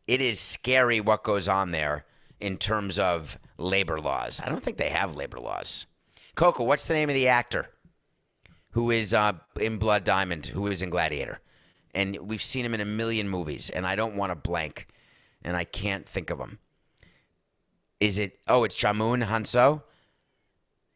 [0.07, 2.05] It is scary what goes on there
[2.41, 4.41] in terms of labor laws.
[4.45, 5.87] I don't think they have labor laws.
[6.35, 7.69] Coco, what's the name of the actor
[8.71, 11.41] who is uh, in Blood Diamond, who is in Gladiator?
[11.95, 14.89] And we've seen him in a million movies, and I don't want to blank,
[15.43, 16.59] and I can't think of him.
[18.01, 18.39] Is it?
[18.49, 19.83] Oh, it's Djimon Hounsou.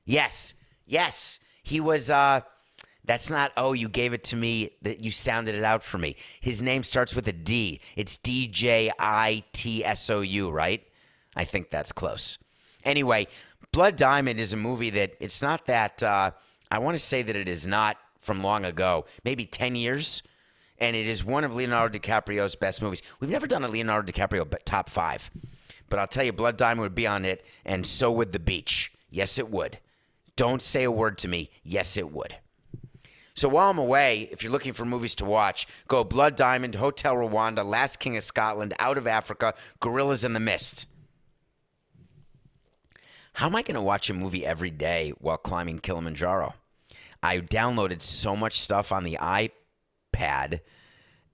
[0.07, 0.55] Yes,
[0.87, 2.11] yes, he was.
[2.11, 2.40] uh
[3.05, 3.52] That's not.
[3.57, 4.70] Oh, you gave it to me.
[4.83, 6.16] That you sounded it out for me.
[6.40, 7.81] His name starts with a D.
[7.94, 10.83] It's D J I T S O U, right?
[11.37, 12.38] I think that's close.
[12.87, 13.27] Anyway,
[13.72, 16.03] Blood Diamond is a movie that it's not that.
[16.03, 16.31] Uh,
[16.70, 20.22] I want to say that it is not from long ago, maybe 10 years.
[20.79, 23.03] And it is one of Leonardo DiCaprio's best movies.
[23.18, 25.31] We've never done a Leonardo DiCaprio top five.
[25.88, 28.92] But I'll tell you, Blood Diamond would be on it, and so would The Beach.
[29.09, 29.79] Yes, it would.
[30.35, 31.51] Don't say a word to me.
[31.62, 32.37] Yes, it would.
[33.35, 37.14] So while I'm away, if you're looking for movies to watch, go Blood Diamond, Hotel
[37.14, 40.87] Rwanda, Last King of Scotland, Out of Africa, Gorillas in the Mist.
[43.37, 46.55] How am I going to watch a movie every day while climbing Kilimanjaro?
[47.22, 50.61] I downloaded so much stuff on the iPad,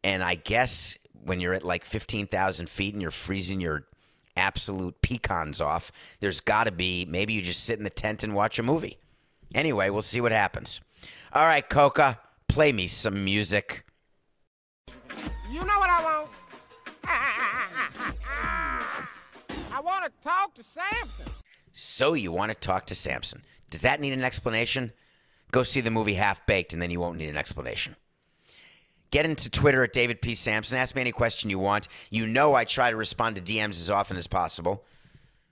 [0.03, 3.85] and I guess when you're at like 15,000 feet and you're freezing your
[4.37, 8.35] absolute pecans off, there's got to be maybe you just sit in the tent and
[8.35, 8.99] watch a movie.
[9.55, 10.81] Anyway, we'll see what happens.
[11.33, 13.85] All right, Coca, play me some music.
[15.53, 16.31] You know what I want?
[19.73, 21.32] I want to talk to Samson.
[21.73, 23.43] So you want to talk to Samson.
[23.71, 24.93] Does that need an explanation?
[25.51, 27.97] Go see the movie Half Baked, and then you won't need an explanation.
[29.11, 30.35] Get into Twitter at David P.
[30.35, 30.79] Samson.
[30.79, 31.89] Ask me any question you want.
[32.11, 34.85] You know I try to respond to DMs as often as possible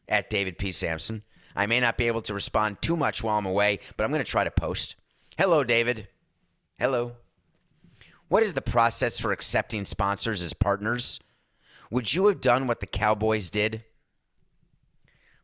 [0.09, 0.73] at David P.
[0.73, 1.23] Samson.
[1.55, 4.25] I may not be able to respond too much while I'm away, but I'm going
[4.25, 4.97] to try to post.
[5.37, 6.09] Hello, David.
[6.79, 7.13] Hello.
[8.29, 11.21] What is the process for accepting sponsors as partners?
[11.91, 13.85] Would you have done what the Cowboys did?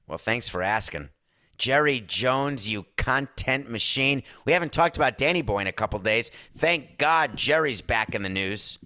[0.07, 1.11] Well, thanks for asking.
[1.59, 4.23] Jerry Jones, you content machine.
[4.45, 6.31] We haven't talked about Danny Boy in a couple days.
[6.57, 8.79] Thank God Jerry's back in the news.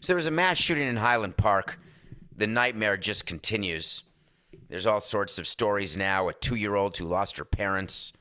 [0.00, 1.80] So there was a mass shooting in Highland Park.
[2.36, 4.04] The nightmare just continues.
[4.68, 6.28] There's all sorts of stories now.
[6.28, 8.12] A two year old who lost her parents.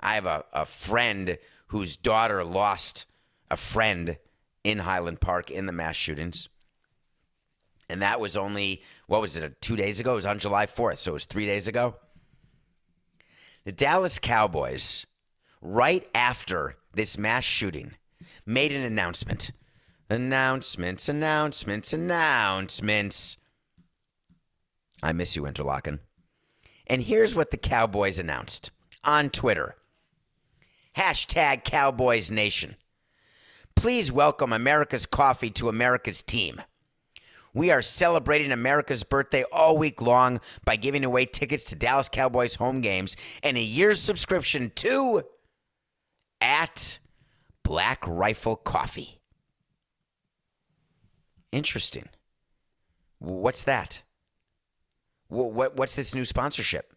[0.00, 3.06] I have a, a friend whose daughter lost
[3.50, 4.16] a friend
[4.64, 6.48] in Highland Park in the mass shootings.
[7.90, 10.12] And that was only, what was it, two days ago?
[10.12, 11.96] It was on July 4th, so it was three days ago.
[13.64, 15.06] The Dallas Cowboys,
[15.60, 17.92] right after this mass shooting,
[18.46, 19.50] made an announcement.
[20.08, 23.36] Announcements, announcements, announcements.
[25.02, 26.00] I miss you, Interlaken.
[26.86, 28.70] And here's what the Cowboys announced
[29.04, 29.76] on Twitter
[30.96, 32.76] Hashtag Cowboys Nation.
[33.76, 36.60] Please welcome America's coffee to America's team.
[37.52, 42.54] We are celebrating America's birthday all week long by giving away tickets to Dallas Cowboys
[42.54, 45.24] home games and a year's subscription to
[46.40, 46.98] at
[47.64, 49.20] Black Rifle Coffee.
[51.52, 52.08] Interesting.
[53.18, 54.02] What's that?
[55.28, 56.94] What, what's this new sponsorship?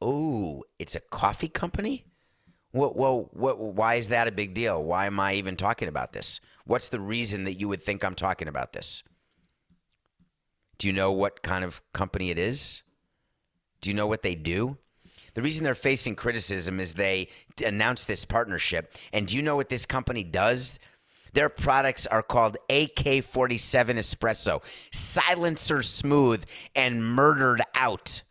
[0.00, 2.04] Oh, it's a coffee company?
[2.72, 4.82] Well, well, what, why is that a big deal?
[4.82, 6.40] Why am I even talking about this?
[6.64, 9.02] What's the reason that you would think I'm talking about this?
[10.78, 12.82] Do you know what kind of company it is?
[13.80, 14.78] Do you know what they do?
[15.34, 17.28] The reason they're facing criticism is they
[17.64, 18.94] announced this partnership.
[19.12, 20.78] And do you know what this company does?
[21.32, 28.22] Their products are called AK 47 Espresso, silencer smooth and murdered out.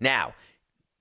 [0.00, 0.34] Now,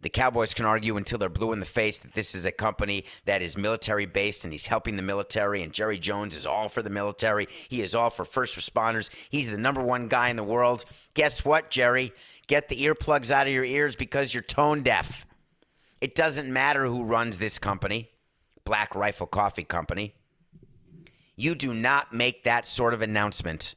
[0.02, 3.06] the Cowboys can argue until they're blue in the face that this is a company
[3.26, 5.62] that is military based and he's helping the military.
[5.62, 7.48] And Jerry Jones is all for the military.
[7.70, 9.10] He is all for first responders.
[9.30, 10.86] He's the number one guy in the world.
[11.14, 12.14] Guess what, Jerry?
[12.48, 15.26] Get the earplugs out of your ears because you're tone deaf.
[16.02, 18.10] It doesn't matter who runs this company,
[18.66, 20.16] Black Rifle Coffee Company.
[21.36, 23.76] You do not make that sort of announcement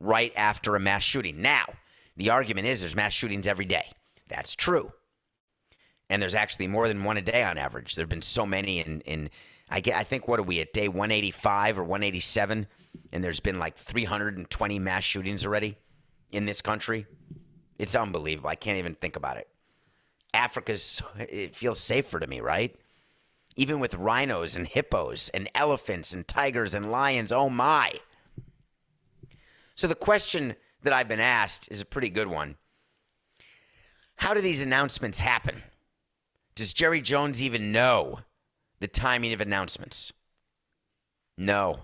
[0.00, 1.40] right after a mass shooting.
[1.40, 1.66] Now,
[2.16, 3.86] the argument is there's mass shootings every day.
[4.28, 4.92] That's true
[6.10, 7.94] and there's actually more than one a day on average.
[7.94, 9.30] There have been so many in in
[9.70, 12.66] I get I think what are we at day 185 or 187
[13.12, 15.76] and there's been like 320 mass shootings already
[16.30, 17.06] in this country.
[17.78, 18.50] It's unbelievable.
[18.50, 19.48] I can't even think about it.
[20.32, 22.76] Africa's it feels safer to me, right?
[23.56, 27.92] Even with rhinos and hippos and elephants and tigers and lions, oh my.
[29.76, 32.56] So the question that I've been asked is a pretty good one.
[34.16, 35.62] How do these announcements happen?
[36.54, 38.20] Does Jerry Jones even know
[38.80, 40.12] the timing of announcements?
[41.36, 41.80] No.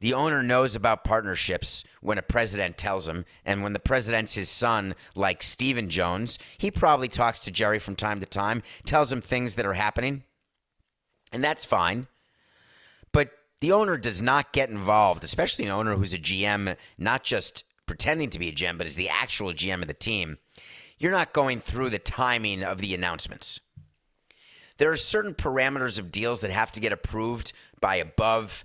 [0.00, 4.48] The owner knows about partnerships when a president tells him, and when the president's his
[4.48, 9.20] son, like Stephen Jones, he probably talks to Jerry from time to time, tells him
[9.20, 10.24] things that are happening,
[11.30, 12.08] and that's fine.
[13.12, 17.64] But the owner does not get involved, especially an owner who's a GM, not just
[17.86, 20.38] pretending to be a GM, but is the actual GM of the team
[21.02, 23.58] you're not going through the timing of the announcements.
[24.78, 28.64] There are certain parameters of deals that have to get approved by above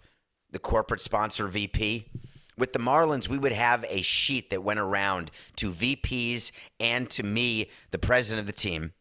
[0.52, 2.08] the corporate sponsor VP.
[2.56, 7.24] With the Marlins, we would have a sheet that went around to VPs and to
[7.24, 8.94] me, the president of the team,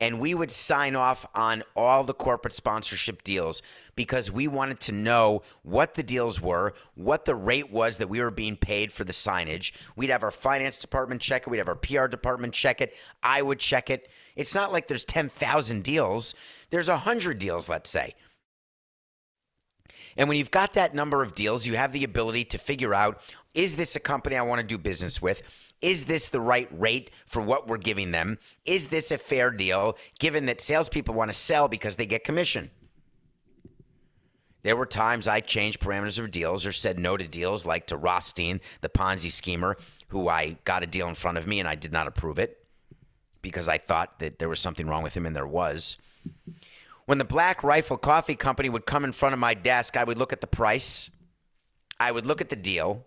[0.00, 3.62] and we would sign off on all the corporate sponsorship deals
[3.96, 8.20] because we wanted to know what the deals were, what the rate was that we
[8.20, 9.72] were being paid for the signage.
[9.96, 13.42] We'd have our finance department check it, we'd have our PR department check it, I
[13.42, 14.08] would check it.
[14.36, 16.34] It's not like there's 10,000 deals,
[16.70, 18.14] there's 100 deals, let's say.
[20.16, 23.22] And when you've got that number of deals, you have the ability to figure out
[23.54, 25.42] is this a company I want to do business with?
[25.80, 28.38] Is this the right rate for what we're giving them?
[28.64, 32.70] Is this a fair deal given that salespeople want to sell because they get commission?
[34.62, 37.96] There were times I changed parameters of deals or said no to deals, like to
[37.96, 39.76] Rothstein, the Ponzi schemer,
[40.08, 42.58] who I got a deal in front of me and I did not approve it
[43.42, 45.96] because I thought that there was something wrong with him, and there was.
[47.06, 50.18] When the Black Rifle Coffee Company would come in front of my desk, I would
[50.18, 51.08] look at the price,
[51.98, 53.06] I would look at the deal,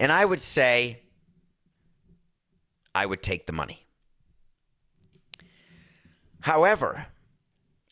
[0.00, 1.02] and I would say,
[2.94, 3.84] I would take the money.
[6.40, 7.06] However,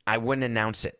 [0.06, 0.98] I wouldn't announce it.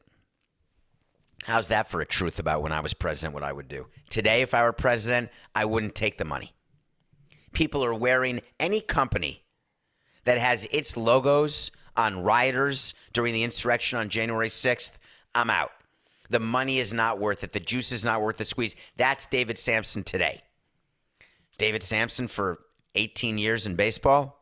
[1.44, 3.86] How's that for a truth about when I was president, what I would do?
[4.11, 6.55] Today, if I were president, I wouldn't take the money.
[7.53, 9.42] People are wearing any company
[10.24, 14.92] that has its logos on rioters during the insurrection on January 6th.
[15.34, 15.72] I'm out.
[16.30, 17.53] The money is not worth it.
[17.53, 18.76] The juice is not worth the squeeze.
[18.96, 20.40] That's David Samson today.
[21.59, 22.61] David Samson for
[22.95, 24.38] 18 years in baseball.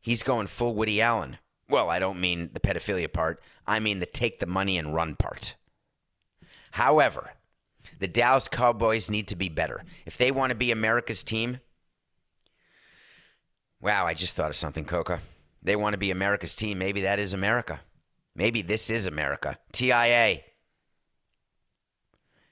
[0.00, 1.38] He's going full Woody Allen.
[1.68, 3.40] Well, I don't mean the pedophilia part.
[3.66, 5.56] I mean the take the money and run part.
[6.70, 7.32] However,
[7.98, 9.82] the Dallas Cowboys need to be better.
[10.06, 11.60] If they want to be America's team,
[13.80, 15.20] wow, I just thought of something, Coca.
[15.62, 16.78] They want to be America's team.
[16.78, 17.80] Maybe that is America.
[18.34, 19.58] Maybe this is America.
[19.72, 20.40] TIA.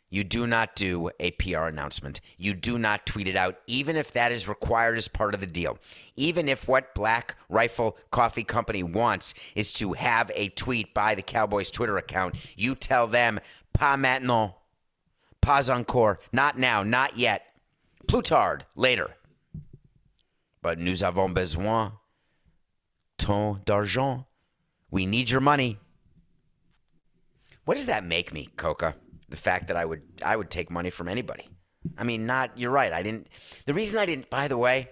[0.08, 2.20] You do not do a PR announcement.
[2.38, 5.46] You do not tweet it out, even if that is required as part of the
[5.46, 5.78] deal.
[6.14, 11.22] Even if what Black Rifle Coffee Company wants is to have a tweet by the
[11.22, 13.40] Cowboys Twitter account, you tell them,
[13.72, 14.54] pas maintenant,
[15.40, 17.42] pas encore, not now, not yet.
[18.06, 19.10] Plutard, later.
[20.62, 21.92] But nous avons besoin
[23.18, 24.24] ton d'argent.
[24.90, 25.78] We need your money.
[27.64, 28.94] What does that make me, Coca?
[29.28, 31.48] The fact that I would I would take money from anybody.
[31.98, 32.92] I mean, not you're right.
[32.92, 33.28] I didn't.
[33.64, 34.30] The reason I didn't.
[34.30, 34.88] By the way,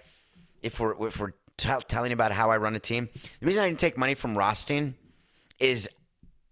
[0.61, 3.09] if we're if we're t- telling about how I run a team,
[3.39, 4.95] the reason I didn't take money from Rothstein
[5.59, 5.89] is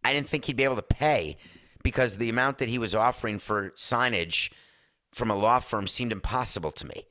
[0.03, 1.37] I didn't think he'd be able to pay
[1.83, 4.51] because the amount that he was offering for signage
[5.11, 7.05] from a law firm seemed impossible to me.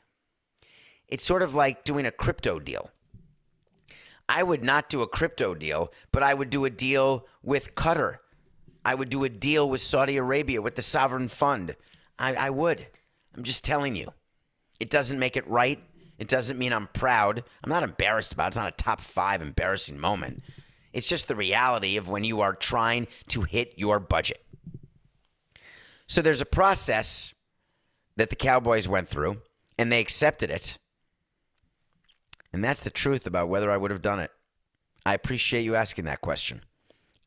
[1.09, 2.91] It's sort of like doing a crypto deal.
[4.29, 8.19] I would not do a crypto deal, but I would do a deal with Qatar.
[8.85, 11.77] I would do a deal with Saudi Arabia, with the sovereign fund.
[12.19, 12.87] I, I would.
[13.37, 14.13] I'm just telling you.
[14.81, 15.79] It doesn't make it right.
[16.19, 17.45] It doesn't mean I'm proud.
[17.63, 18.49] I'm not embarrassed about it.
[18.49, 20.43] It's not a top five embarrassing moment.
[20.93, 24.45] It's just the reality of when you are trying to hit your budget.
[26.07, 27.33] So there's a process
[28.17, 29.39] that the Cowboys went through,
[29.79, 30.79] and they accepted it.
[32.53, 34.31] And that's the truth about whether I would have done it.
[35.07, 36.63] I appreciate you asking that question.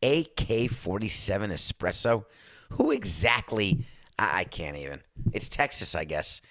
[0.06, 2.26] AK 47 Espresso?
[2.72, 3.86] Who exactly?
[4.20, 5.02] I, I can't even.
[5.34, 6.42] It's Texas, I guess.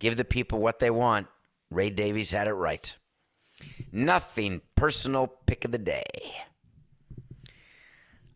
[0.00, 1.28] Give the people what they want.
[1.70, 2.96] Ray Davies had it right.
[3.92, 6.02] Nothing personal pick of the day.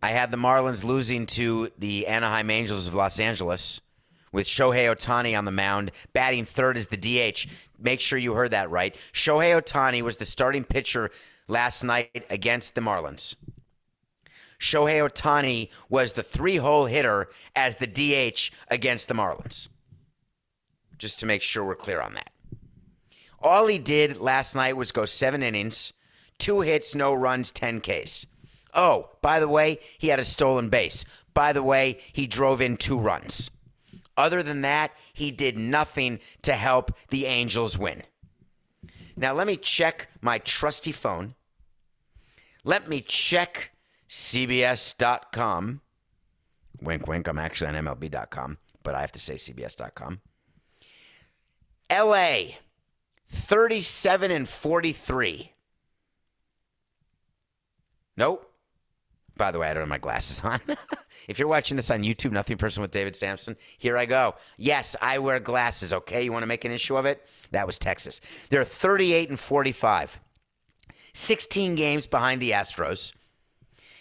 [0.01, 3.81] I had the Marlins losing to the Anaheim Angels of Los Angeles
[4.31, 7.49] with Shohei Ohtani on the mound, batting third as the DH.
[7.81, 8.97] Make sure you heard that right.
[9.13, 11.11] Shohei Ohtani was the starting pitcher
[11.49, 13.35] last night against the Marlins.
[14.59, 19.69] Shohei Ohtani was the three hole hitter as the DH against the Marlins.
[20.99, 22.31] Just to make sure we're clear on that.
[23.41, 25.93] All he did last night was go seven innings,
[26.39, 28.27] two hits, no runs, 10 Ks.
[28.75, 31.05] Oh, by the way, he had a stolen base.
[31.35, 33.51] By the way, he drove in two runs.
[34.17, 38.03] Other than that, he did nothing to help the Angels win.
[39.17, 41.37] Now, let me check my trusty phone.
[42.65, 43.71] Let me check
[44.09, 45.81] CBS.com.
[46.81, 47.29] Wink, wink.
[47.29, 50.21] I'm actually on MLB.com, but I have to say CBS.com.
[51.91, 52.39] LA,
[53.27, 55.53] 37 and 43.
[58.17, 58.45] Nope.
[59.37, 60.61] By the way, I don't have my glasses on.
[61.29, 64.35] if you're watching this on YouTube, Nothing Personal with David Samson, here I go.
[64.57, 66.25] Yes, I wear glasses, okay?
[66.25, 67.27] You want to make an issue of it?
[67.53, 68.21] That was Texas.
[68.51, 70.19] They're 38 and 45.
[71.15, 73.13] 16 games behind the Astros.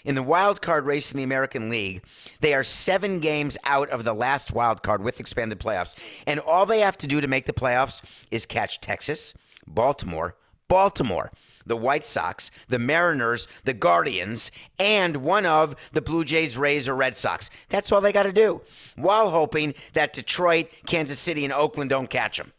[0.05, 2.03] In the wild card race in the American League,
[2.41, 5.95] they are seven games out of the last wild card with expanded playoffs.
[6.25, 9.33] And all they have to do to make the playoffs is catch Texas,
[9.67, 10.35] Baltimore,
[10.67, 11.31] Baltimore,
[11.65, 16.95] the White Sox, the Mariners, the Guardians, and one of the Blue Jays, Rays, or
[16.95, 17.49] Red Sox.
[17.69, 18.61] That's all they got to do,
[18.95, 22.53] while hoping that Detroit, Kansas City, and Oakland don't catch them.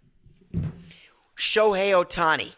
[1.37, 2.55] Shohei Ohtani,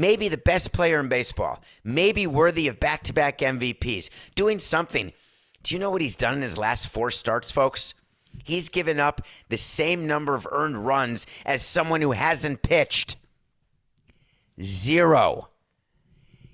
[0.00, 5.12] maybe the best player in baseball, maybe worthy of back to back MVPs, doing something.
[5.62, 7.94] Do you know what he's done in his last four starts, folks?
[8.44, 13.16] He's given up the same number of earned runs as someone who hasn't pitched.
[14.60, 15.48] Zero.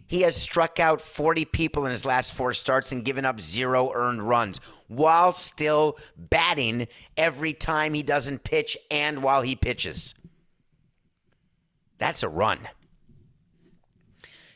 [0.09, 3.93] He has struck out 40 people in his last four starts and given up zero
[3.93, 6.87] earned runs while still batting
[7.17, 10.15] every time he doesn't pitch and while he pitches.
[11.99, 12.69] That's a run.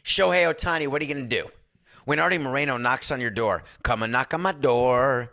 [0.04, 1.48] Shohei Ohtani, what are you going to do?
[2.04, 5.32] When Arte Moreno knocks on your door, come and knock on my door.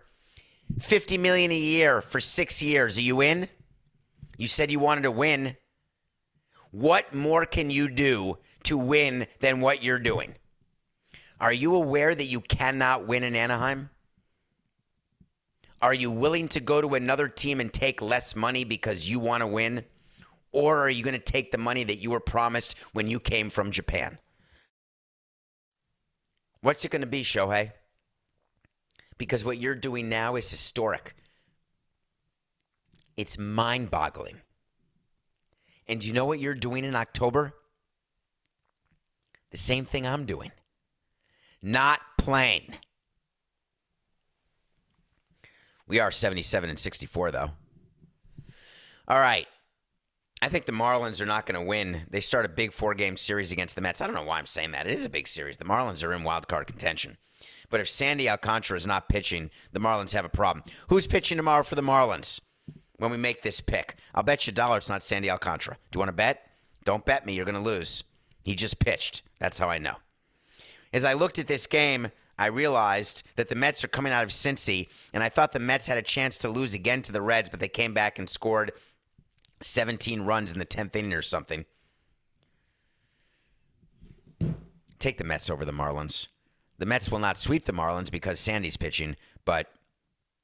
[0.80, 2.98] 50 million a year for 6 years.
[2.98, 3.48] Are you in?
[4.38, 5.56] You said you wanted to win.
[6.72, 10.36] What more can you do to win than what you're doing?
[11.40, 13.90] Are you aware that you cannot win in Anaheim?
[15.82, 19.42] Are you willing to go to another team and take less money because you want
[19.42, 19.86] to win?
[20.52, 23.50] Or are you going to take the money that you were promised when you came
[23.50, 24.18] from Japan?
[26.68, 27.72] What's it going to be, Shohei?
[29.18, 31.16] Because what you're doing now is historic.
[33.16, 34.42] It's mind boggling.
[35.88, 37.54] And you know what you're doing in October?
[39.52, 40.52] The same thing I'm doing.
[41.62, 42.74] Not playing.
[45.88, 47.52] We are 77 and 64, though.
[49.08, 49.48] All right.
[50.42, 52.04] I think the Marlins are not going to win.
[52.10, 54.02] They start a big four game series against the Mets.
[54.02, 54.86] I don't know why I'm saying that.
[54.86, 55.58] It is a big series.
[55.58, 57.18] The Marlins are in wild card contention.
[57.70, 60.64] But if Sandy Alcantara is not pitching, the Marlins have a problem.
[60.90, 62.40] Who's pitching tomorrow for the Marlins
[62.98, 63.96] when we make this pick?
[64.14, 65.78] I'll bet you a dollar it's not Sandy Alcantara.
[65.92, 66.44] Do you want to bet?
[66.86, 67.34] Don't bet me.
[67.34, 68.04] You're going to lose.
[68.44, 69.24] He just pitched.
[69.40, 69.96] That's how I know.
[70.94, 74.30] As I looked at this game, I realized that the Mets are coming out of
[74.30, 77.50] Cincy, and I thought the Mets had a chance to lose again to the Reds,
[77.50, 78.72] but they came back and scored
[79.62, 81.66] 17 runs in the 10th inning or something.
[85.00, 86.28] Take the Mets over the Marlins.
[86.78, 89.68] The Mets will not sweep the Marlins because Sandy's pitching, but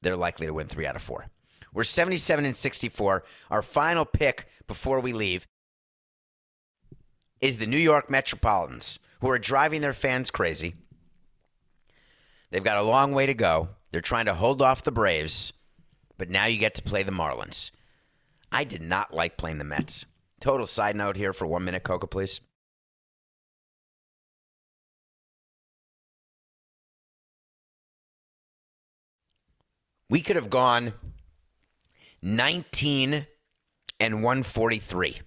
[0.01, 1.27] they're likely to win three out of four.
[1.73, 3.23] We're 77 and 64.
[3.49, 5.47] Our final pick before we leave
[7.41, 10.75] is the New York Metropolitans, who are driving their fans crazy.
[12.51, 13.69] They've got a long way to go.
[13.91, 15.53] They're trying to hold off the Braves,
[16.17, 17.71] but now you get to play the Marlins.
[18.53, 20.05] I did not like playing the Mets.
[20.39, 22.39] Total side note here for one minute, Coca, please.
[30.07, 30.93] We could have gone
[32.21, 33.25] 19
[33.99, 35.21] and 143,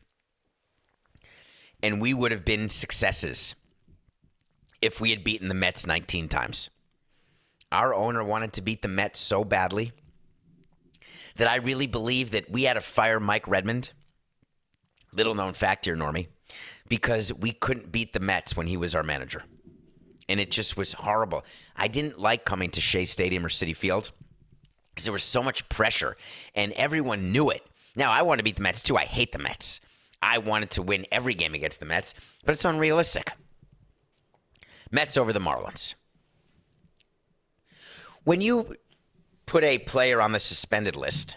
[1.82, 3.56] and we would have been successes
[4.80, 6.70] if we had beaten the Mets 19 times.
[7.72, 9.90] Our owner wanted to beat the Mets so badly
[11.36, 13.92] that I really believe that we had to fire Mike Redmond.
[15.12, 16.28] Little known fact here, Normie,
[16.88, 19.42] because we couldn't beat the Mets when he was our manager.
[20.28, 21.44] And it just was horrible.
[21.76, 24.12] I didn't like coming to Shea Stadium or Citi Field
[24.90, 26.16] because there was so much pressure
[26.54, 27.62] and everyone knew it.
[27.94, 28.96] Now, I want to beat the Mets too.
[28.96, 29.80] I hate the Mets.
[30.20, 32.14] I wanted to win every game against the Mets,
[32.44, 33.32] but it's unrealistic.
[34.90, 35.94] Mets over the Marlins.
[38.24, 38.74] When you
[39.46, 41.36] put a player on the suspended list,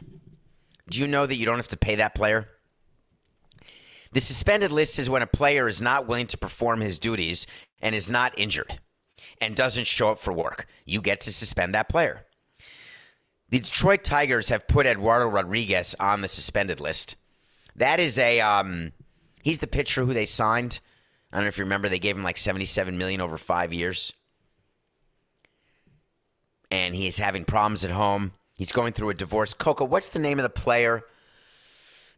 [0.90, 2.48] do you know that you don't have to pay that player?
[4.12, 7.46] The suspended list is when a player is not willing to perform his duties
[7.82, 8.80] and is not injured
[9.40, 10.66] and doesn't show up for work.
[10.86, 12.26] You get to suspend that player.
[13.50, 17.16] The Detroit Tigers have put Eduardo Rodriguez on the suspended list.
[17.76, 18.92] That is a um,
[19.44, 20.80] he's the pitcher who they signed.
[21.32, 24.14] I don't know if you remember they gave him like 77 million over 5 years
[26.72, 28.32] and he is having problems at home.
[28.58, 29.54] He's going through a divorce.
[29.54, 31.04] Coco, what's the name of the player?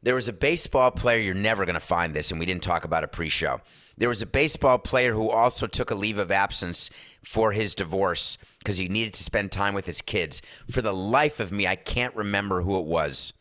[0.04, 2.84] There was a baseball player, you're never going to find this, and we didn't talk
[2.84, 3.62] about it pre show.
[3.98, 6.90] There was a baseball player who also took a leave of absence
[7.24, 10.42] for his divorce because he needed to spend time with his kids.
[10.72, 13.34] For the life of me, I can't remember who it was.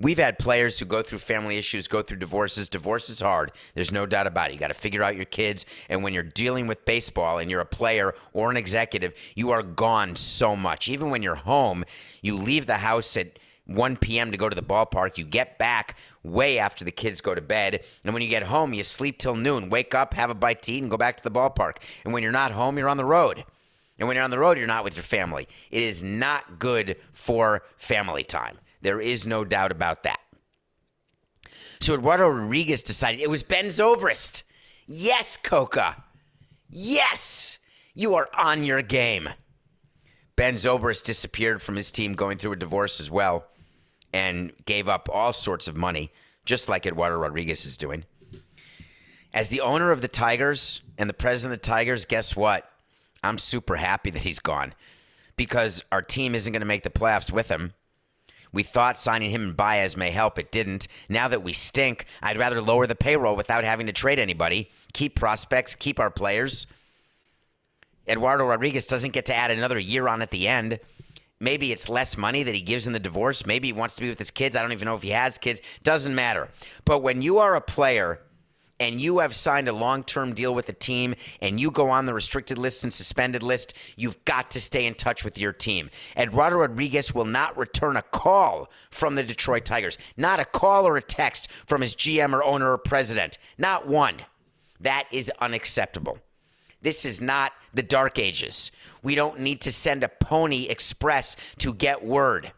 [0.00, 2.68] We've had players who go through family issues, go through divorces.
[2.68, 3.50] Divorce is hard.
[3.74, 4.52] There's no doubt about it.
[4.52, 5.66] You got to figure out your kids.
[5.88, 9.62] And when you're dealing with baseball and you're a player or an executive, you are
[9.62, 10.88] gone so much.
[10.88, 11.84] Even when you're home,
[12.22, 14.30] you leave the house at 1 p.m.
[14.30, 15.18] to go to the ballpark.
[15.18, 17.84] You get back way after the kids go to bed.
[18.04, 20.72] And when you get home, you sleep till noon, wake up, have a bite to
[20.72, 21.78] eat, and go back to the ballpark.
[22.04, 23.44] And when you're not home, you're on the road.
[23.98, 25.48] And when you're on the road, you're not with your family.
[25.72, 28.58] It is not good for family time.
[28.80, 30.20] There is no doubt about that.
[31.80, 34.42] So Eduardo Rodriguez decided it was Ben Zobrist.
[34.86, 36.04] Yes, Coca.
[36.70, 37.58] Yes,
[37.94, 39.28] you are on your game.
[40.36, 43.46] Ben Zobrist disappeared from his team going through a divorce as well
[44.12, 46.12] and gave up all sorts of money,
[46.44, 48.04] just like Eduardo Rodriguez is doing.
[49.34, 52.70] As the owner of the Tigers and the president of the Tigers, guess what?
[53.22, 54.74] I'm super happy that he's gone
[55.36, 57.72] because our team isn't going to make the playoffs with him.
[58.52, 60.38] We thought signing him and Baez may help.
[60.38, 60.88] It didn't.
[61.08, 65.14] Now that we stink, I'd rather lower the payroll without having to trade anybody, keep
[65.14, 66.66] prospects, keep our players.
[68.06, 70.80] Eduardo Rodriguez doesn't get to add another year on at the end.
[71.40, 73.46] Maybe it's less money that he gives in the divorce.
[73.46, 74.56] Maybe he wants to be with his kids.
[74.56, 75.60] I don't even know if he has kids.
[75.84, 76.48] Doesn't matter.
[76.84, 78.20] But when you are a player
[78.80, 82.06] and you have signed a long term deal with a team and you go on
[82.06, 85.90] the restricted list and suspended list, you've got to stay in touch with your team.
[86.16, 90.96] Eduardo Rodriguez will not return a call from the Detroit Tigers, not a call or
[90.96, 94.16] a text from his GM or owner or president, not one.
[94.80, 96.18] That is unacceptable.
[96.80, 98.70] This is not the dark ages.
[99.02, 102.52] We don't need to send a pony express to get word.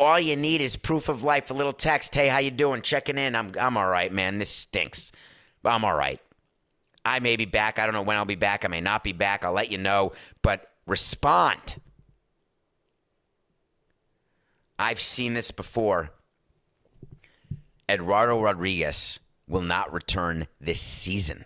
[0.00, 2.14] All you need is proof of life, a little text.
[2.14, 2.80] Hey, how you doing?
[2.80, 3.36] Checking in.
[3.36, 4.38] I'm I'm all right, man.
[4.38, 5.12] This stinks.
[5.62, 6.18] I'm all right.
[7.04, 7.78] I may be back.
[7.78, 8.64] I don't know when I'll be back.
[8.64, 9.44] I may not be back.
[9.44, 10.12] I'll let you know.
[10.40, 11.76] But respond.
[14.78, 16.08] I've seen this before.
[17.86, 21.44] Eduardo Rodriguez will not return this season.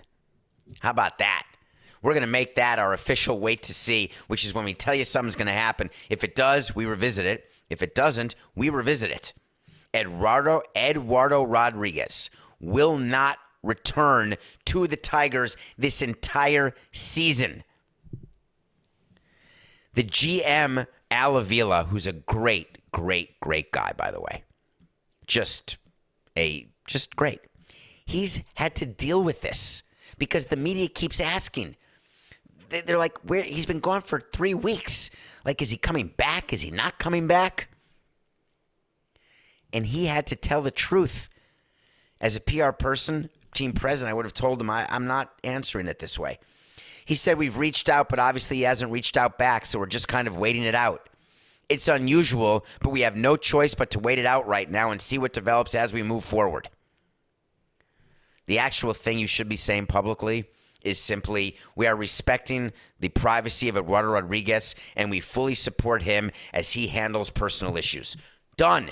[0.79, 1.45] How about that?
[2.03, 4.95] We're going to make that our official wait to see, which is when we tell
[4.95, 5.91] you something's going to happen.
[6.09, 7.51] If it does, we revisit it.
[7.71, 9.33] If it doesn't, we revisit it.
[9.95, 14.37] Eduardo Eduardo Rodriguez will not return
[14.67, 17.65] to the Tigers this entire season.
[19.95, 24.43] The GM Al Avila, who's a great, great, great guy, by the way,
[25.27, 25.77] just
[26.37, 27.41] a just great.
[28.05, 29.83] He's had to deal with this
[30.19, 31.77] because the media keeps asking.
[32.75, 33.43] They- They're like, "Where?
[33.43, 35.09] He's been gone for three weeks.
[35.45, 36.53] Like, is he coming back?
[36.53, 37.69] Is he not coming back?"
[39.73, 41.29] And he had to tell the truth.
[42.21, 45.87] As a PR person, team president, I would have told him, I, I'm not answering
[45.87, 46.39] it this way.
[47.05, 50.09] He said, We've reached out, but obviously he hasn't reached out back, so we're just
[50.09, 51.09] kind of waiting it out.
[51.69, 55.01] It's unusual, but we have no choice but to wait it out right now and
[55.01, 56.69] see what develops as we move forward.
[58.47, 60.47] The actual thing you should be saying publicly
[60.85, 66.31] is simply we are respecting the privacy of Eduardo Rodriguez and we fully support him
[66.53, 68.17] as he handles personal issues.
[68.57, 68.91] Done.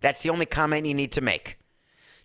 [0.00, 1.58] That's the only comment you need to make.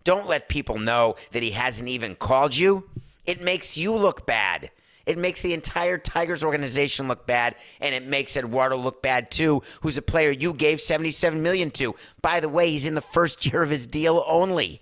[0.03, 2.89] Don't let people know that he hasn't even called you.
[3.25, 4.71] It makes you look bad.
[5.05, 9.63] It makes the entire Tigers organization look bad, and it makes Eduardo look bad too,
[9.81, 11.95] who's a player you gave 77 million to.
[12.21, 14.81] By the way, he's in the first year of his deal only.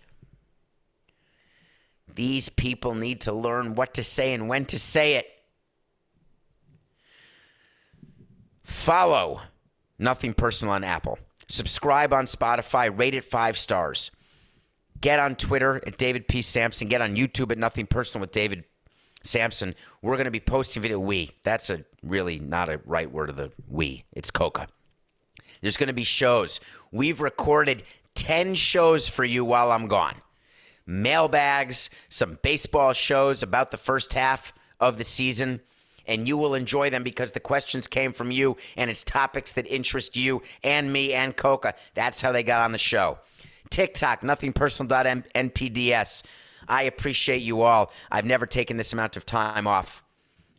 [2.18, 5.28] These people need to learn what to say and when to say it.
[8.63, 9.41] Follow
[9.99, 11.20] Nothing Personal on Apple.
[11.47, 12.89] Subscribe on Spotify.
[12.97, 14.09] Rate it five stars.
[14.99, 16.41] Get on Twitter at David P.
[16.41, 16.88] Samson.
[16.88, 18.63] Get on YouTube at Nothing Personal with David
[19.22, 19.76] Samson.
[20.01, 20.99] We're going to be posting video.
[20.99, 21.30] We.
[21.43, 24.05] That's a really not a right word of the we.
[24.13, 24.68] It's Coca.
[25.61, 26.59] There's going to be shows.
[26.91, 27.84] We've recorded
[28.15, 30.15] 10 shows for you while I'm gone.
[30.88, 35.59] Mailbags, some baseball shows about the first half of the season.
[36.07, 39.67] And you will enjoy them because the questions came from you and it's topics that
[39.67, 41.73] interest you and me and Coca.
[41.95, 43.19] That's how they got on the show.
[43.69, 46.23] TikTok, nothingpersonal.npds.
[46.69, 47.91] I appreciate you all.
[48.09, 50.01] I've never taken this amount of time off.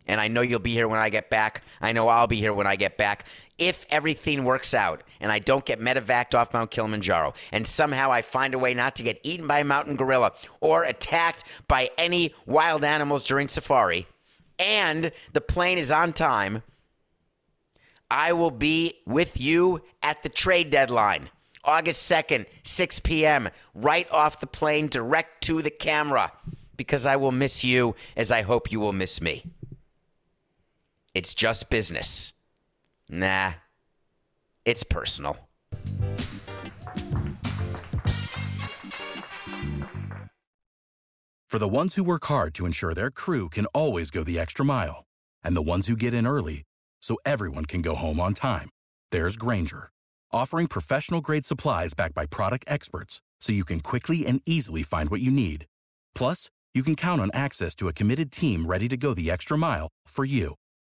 [0.09, 1.63] And I know you'll be here when I get back.
[1.81, 3.27] I know I'll be here when I get back.
[3.59, 8.23] If everything works out and I don't get medevaced off Mount Kilimanjaro and somehow I
[8.23, 12.35] find a way not to get eaten by a mountain gorilla or attacked by any
[12.47, 14.07] wild animals during safari
[14.59, 16.63] and the plane is on time,
[18.11, 21.31] I will be with you at the trade deadline.
[21.65, 26.33] August 2nd, 6 p.m., right off the plane, direct to the camera,
[26.77, 29.45] because I will miss you as I hope you will miss me.
[31.19, 32.33] It's just business.
[33.09, 33.55] Nah,
[34.64, 35.37] it's personal.
[41.49, 44.64] For the ones who work hard to ensure their crew can always go the extra
[44.64, 45.07] mile,
[45.43, 46.62] and the ones who get in early
[47.03, 48.71] so everyone can go home on time,
[49.11, 49.91] there's Grainger,
[50.31, 55.11] offering professional grade supplies backed by product experts so you can quickly and easily find
[55.11, 55.66] what you need.
[56.14, 59.59] Plus, you can count on access to a committed team ready to go the extra
[59.59, 60.55] mile for you.